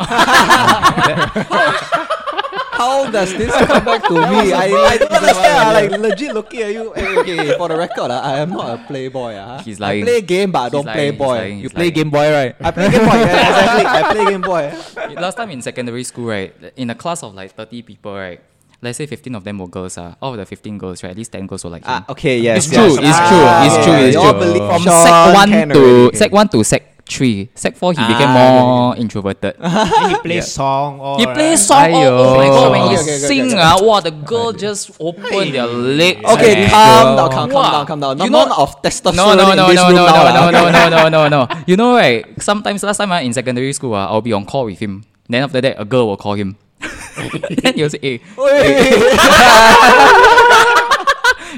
[2.80, 4.52] when- How does this come back to me?
[4.52, 5.58] I, I don't understand.
[5.68, 6.92] I like legit looking at you.
[6.96, 9.34] Hey, okay, for the record, ah, I am not a playboy.
[9.36, 9.58] ah.
[9.62, 10.04] He's I lying.
[10.04, 11.26] play game, but I don't play lying, he's boy.
[11.36, 11.94] lying, You he's play lying.
[11.94, 12.52] Game Boy, right?
[12.60, 13.18] I play Game Boy.
[13.20, 13.86] Yeah, exactly.
[13.86, 14.64] I play Game Boy.
[15.20, 18.40] Last time in secondary school, right, in a class of like 30 people, right,
[18.82, 19.98] let's say 15 of them were girls.
[19.98, 21.90] Uh, out of the 15 girls, right, at least 10 girls were like him.
[21.92, 22.66] Ah, okay, yes.
[22.66, 22.98] It's true, yes.
[22.98, 24.68] it's Ah, true, it's yeah, true, yeah, it's true.
[24.68, 26.16] From sec 1 to already.
[26.16, 27.50] sec 1 to sec 3.
[27.56, 29.54] Sec 4, he became Ah, more introverted.
[29.60, 31.90] Then he plays song or He plays song.
[31.90, 32.06] Aiyo.
[32.14, 33.58] Oh, my god, when he Okay, okay, okay, sing, okay.
[33.58, 36.22] ah, wow, the girl just open their legs.
[36.22, 36.70] Okay, man.
[36.70, 38.14] calm down, calm, calm down, calm down.
[38.22, 40.22] You None know- of testosterone No, no, in no, this no, room no, now, no,
[40.22, 40.50] lah.
[40.54, 41.40] no, no, no, no, no, no.
[41.66, 42.22] You know, right?
[42.40, 45.02] Sometimes last time uh, in secondary school, uh, I'll be on call with him.
[45.28, 46.56] Then after that, a girl will call him.
[47.62, 48.18] then he'll say, hey,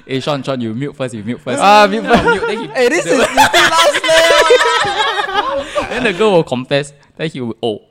[0.07, 1.61] hey, Shawn, Shawn, you mute first, you mute first.
[1.63, 2.25] Ah, mute first.
[2.25, 2.41] mute.
[2.47, 5.91] Then, he, Hey, this is this is last name.
[5.91, 6.93] then the girl will confess.
[7.17, 7.83] Then he will, oh.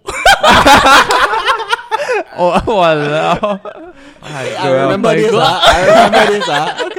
[2.35, 3.59] oh, walao.
[4.23, 5.31] I remember this.
[5.31, 5.41] God.
[5.41, 5.61] ah.
[5.65, 6.45] I remember this.
[6.49, 6.89] ah.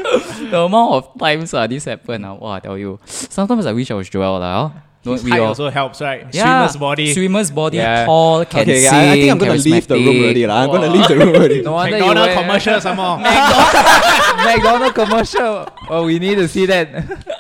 [0.51, 2.99] the amount of times uh, this happened, uh, wow, I tell you.
[3.05, 4.43] Sometimes I wish I was Joel.
[4.43, 4.71] Uh?
[5.05, 6.27] Don't His we height all- also helps, right?
[6.33, 7.13] Yeah, Swimmer's body.
[7.15, 8.05] Swimmer's body, Yeah.
[8.07, 10.47] tall, can Okay, sing, I, I think I'm gonna leave the room already.
[10.47, 10.63] lah.
[10.63, 11.61] I'm gonna leave the room already.
[11.63, 13.19] No wonder you McDonald wear commercial some more.
[14.47, 15.67] McDonald commercial.
[15.91, 16.89] Oh, we need to see that.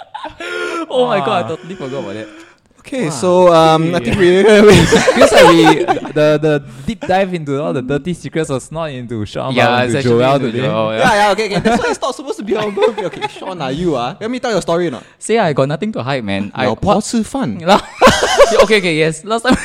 [0.90, 2.28] Oh my god, I totally forgot about that.
[2.82, 3.10] Okay, wow.
[3.10, 4.42] so um, I think we
[5.14, 5.64] feels like we
[6.10, 6.54] the the
[6.84, 10.40] deep dive into all the dirty secrets was not into Shawn yeah, but into Joel
[10.40, 10.66] today.
[10.66, 10.98] Joel, yeah.
[10.98, 11.60] yeah, yeah, okay, okay.
[11.62, 13.06] That's why it's not supposed to be our birthday.
[13.06, 14.18] Okay, Shawn, are you ah?
[14.18, 15.02] Uh, let me tell your story now.
[15.22, 16.50] Say I got nothing to hide, man.
[16.58, 17.62] I pot fun.
[17.62, 19.22] okay, okay, yes.
[19.22, 19.56] Last time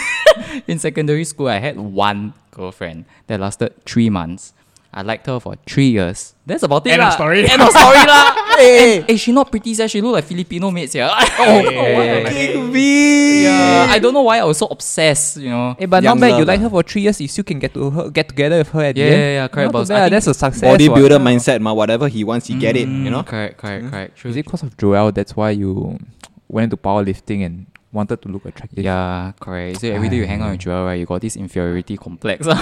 [0.67, 4.53] in secondary school, I had one girlfriend that lasted three months.
[4.93, 6.33] I liked her for three years.
[6.45, 7.43] That's about it End of story.
[7.47, 8.33] End of story lah.
[8.57, 9.85] Hey, Hey, eh, she not pretty, sia.
[9.87, 12.23] She look like Filipino mates, oh, oh, yeah.
[12.25, 13.43] Oh, King V.
[13.43, 13.85] yeah.
[13.93, 15.75] I don't know why I was so obsessed, you know.
[15.77, 16.39] Hey, but Young not bad.
[16.39, 17.21] You like her for three years.
[17.21, 19.21] You still can get to her, get together with her at Yeah, the end.
[19.21, 20.63] yeah, yeah, correct, Not too bad, That's a success.
[20.65, 21.29] Bodybuilder what.
[21.29, 21.73] mindset, ma.
[21.73, 22.87] Whatever he wants, he get it.
[22.87, 23.21] You mm, know.
[23.21, 23.89] Mm, Correct, correct, hmm?
[23.91, 24.17] correct.
[24.17, 24.31] True.
[24.31, 25.11] Is it because of Joel?
[25.11, 25.99] That's why you
[26.49, 27.67] went into powerlifting and
[27.97, 28.85] wanted to look attractive.
[28.85, 29.81] Yeah, correct.
[29.81, 32.45] So every day you hang out with Joel, right, you got this inferiority complex.
[32.45, 32.61] ah.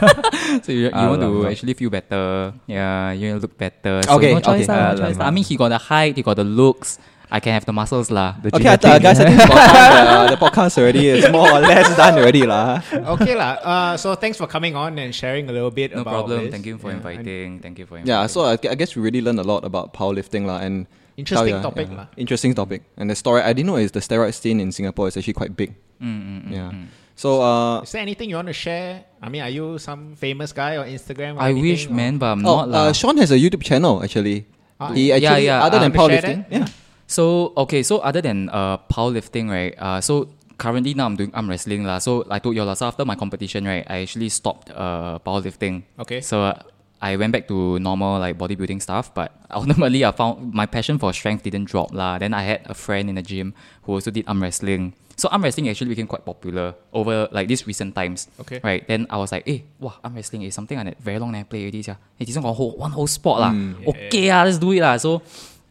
[0.64, 2.56] so you, you want to actually feel better.
[2.64, 4.00] Yeah, you look better.
[4.08, 4.72] Okay, so no choice, okay.
[4.72, 5.20] lah, no choice.
[5.20, 6.96] I mean, he got the height, he got the looks.
[7.30, 8.34] I can have the muscles lah.
[8.42, 11.06] The Okay, I genetic- th- guys, I think it's about time the, the podcast already.
[11.08, 12.82] is more or less done already, lah.
[13.14, 13.52] okay, lah.
[13.62, 16.44] Uh, so thanks for coming on and sharing a little bit No about problem.
[16.44, 16.50] this.
[16.50, 17.60] Thank you for Yeah, inviting.
[17.62, 18.10] Thank you for inviting.
[18.10, 21.54] Yeah, so I, I guess we really learned a lot about powerlifting, lah, and Interesting
[21.54, 21.96] yeah, topic, yeah.
[22.02, 22.06] lah.
[22.16, 25.16] Interesting topic, and the story I didn't know is the steroid scene in Singapore is
[25.16, 25.76] actually quite big.
[26.02, 26.70] Mm, mm, mm, Yeah.
[26.74, 26.86] mm.
[27.14, 29.04] So uh, Is there anything you want to share?
[29.20, 31.36] I mean, are you some famous guy on Instagram?
[31.36, 32.78] Or I wish, or- man, but I'm oh, not lah.
[32.88, 34.48] uh, Shawn has a YouTube channel actually.
[34.80, 36.66] Ah, he actually yeah, other uh, than want to share powerlifting, yeah.
[37.10, 39.74] So okay, so other than uh powerlifting, right?
[39.74, 40.30] Uh, so
[40.62, 41.98] currently now I'm doing arm wrestling lah.
[41.98, 45.82] So I told you all, so after my competition, right, I actually stopped uh powerlifting.
[45.98, 46.22] Okay.
[46.22, 46.62] So uh,
[47.02, 51.10] I went back to normal like bodybuilding stuff, but ultimately I found my passion for
[51.12, 52.22] strength didn't drop lah.
[52.22, 54.94] Then I had a friend in the gym who also did arm wrestling.
[55.18, 58.30] So arm wrestling actually became quite popular over like these recent times.
[58.38, 58.62] Okay.
[58.62, 58.86] Right.
[58.86, 61.44] Then I was like, hey, wow, arm wrestling is something I had very long never
[61.50, 61.82] play already.
[61.82, 61.98] sia.
[62.14, 63.50] Hey, this one whole one whole sport lah.
[63.82, 64.94] Okay, ah, let's do it lah.
[64.96, 65.26] So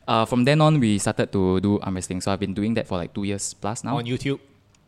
[0.09, 2.19] uh, from then on, we started to do arm wrestling.
[2.25, 3.97] So I've been doing that for like two years plus now.
[4.01, 4.39] on YouTube?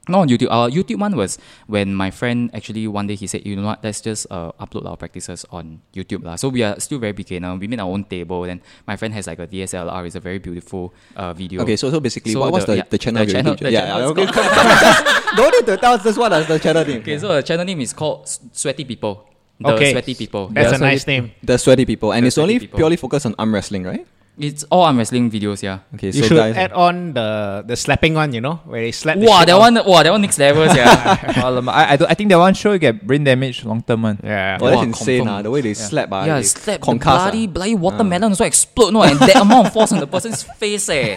[0.09, 0.49] No, on YouTube.
[0.49, 1.37] Our YouTube one was
[1.69, 4.89] when my friend actually one day he said, you know what, let's just uh, upload
[4.89, 6.25] our practices on YouTube.
[6.25, 6.41] lah.
[6.41, 7.53] So we are still very beginner.
[7.55, 8.41] We made our own table.
[8.49, 10.01] Then my friend has like a DSLR.
[10.09, 11.61] It's a very beautiful uh, video.
[11.61, 13.21] Okay, so so basically, So what, what's the- the, yeah, the channel?
[13.25, 15.13] the channel- the yeah, channel yeah, is.
[15.37, 17.05] Don't need to tell us this one as the channel name.
[17.05, 18.25] Okay, so the channel name is called
[18.57, 19.29] Sweaty People.
[19.61, 19.91] The Okay.
[19.93, 20.49] Sweaty People.
[20.49, 21.29] That's Yeah, a so nice name.
[21.45, 22.81] The sweaty people, and The it's only people.
[22.81, 24.07] purely focused on arm wrestling, right?
[24.39, 25.79] It's all arm wrestling videos, yeah.
[25.93, 28.89] Okay, You so should guys, add on the the slapping one, you know, where they
[28.95, 29.17] slap.
[29.19, 31.17] Wow, shit that out- one, wow, that one next level, yeah.
[31.45, 34.01] Alamak, I, I, don't, I think that one show you get brain damage long term
[34.01, 34.17] one.
[34.23, 34.57] Yeah.
[34.59, 35.35] oh, that's Wow, insane, confirm.
[35.37, 35.41] ah.
[35.43, 37.23] The way they slap, ah, yeah, they slap the concuss, ah.
[37.29, 40.87] bloody, bloody watermelon also explode, no, and that amount of force on the person's face,
[40.89, 41.13] eh.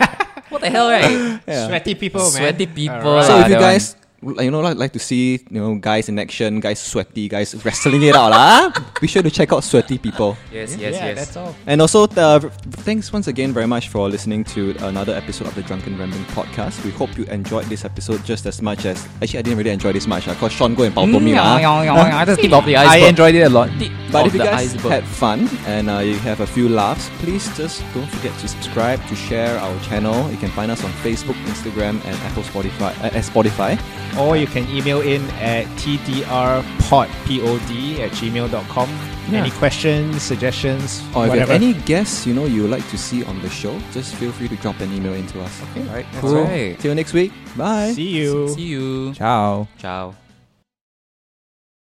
[0.51, 1.41] What the hell, right?
[1.49, 1.69] Yeah.
[1.69, 2.31] Sweaty people, man.
[2.31, 3.27] Sweaty people, Alright.
[3.27, 3.97] So if you that guys
[4.41, 8.03] you know like, like to see you know guys in action, guys sweaty, guys wrestling
[8.03, 10.37] it out, lah, be sure to check out Sweaty People.
[10.53, 11.17] Yes, yes, yeah, yes.
[11.19, 11.55] that's all.
[11.67, 12.41] And also, uh,
[12.87, 16.83] thanks once again very much for listening to another episode of the Drunken Rambling podcast.
[16.85, 19.93] We hope you enjoyed this episode just as much as actually I didn't really enjoy
[19.93, 21.57] this much because Shawn go and pao me Mm, lah.
[21.59, 23.09] yeah, yeah, yeah, Just tip of the I iceberg.
[23.11, 23.69] enjoyed it a lot.
[23.79, 24.93] Tip But if you guys iceberg.
[24.93, 29.01] had fun and uh, you have a few laughs, please just don't forget to subscribe,
[29.09, 30.31] to share our channel.
[30.31, 32.93] You can find us on Facebook, Instagram, and Apple Spotify.
[33.03, 33.75] Uh, Spotify.
[34.19, 38.89] Or you can email in at tdrpod, P-O-D, at gmail.com.
[39.31, 39.41] Yeah.
[39.41, 41.53] Any questions, suggestions, Or if you have whatever.
[41.53, 44.49] any guests you know you would like to see on the show, just feel free
[44.49, 45.63] to drop an email into us.
[45.73, 45.89] Okay.
[45.89, 46.07] All right.
[46.13, 46.79] That's right.
[46.79, 47.33] Till next week.
[47.57, 47.93] Bye.
[47.93, 48.49] See you.
[48.55, 49.15] See you.
[49.15, 49.67] Ciao.
[49.79, 50.24] Ciao.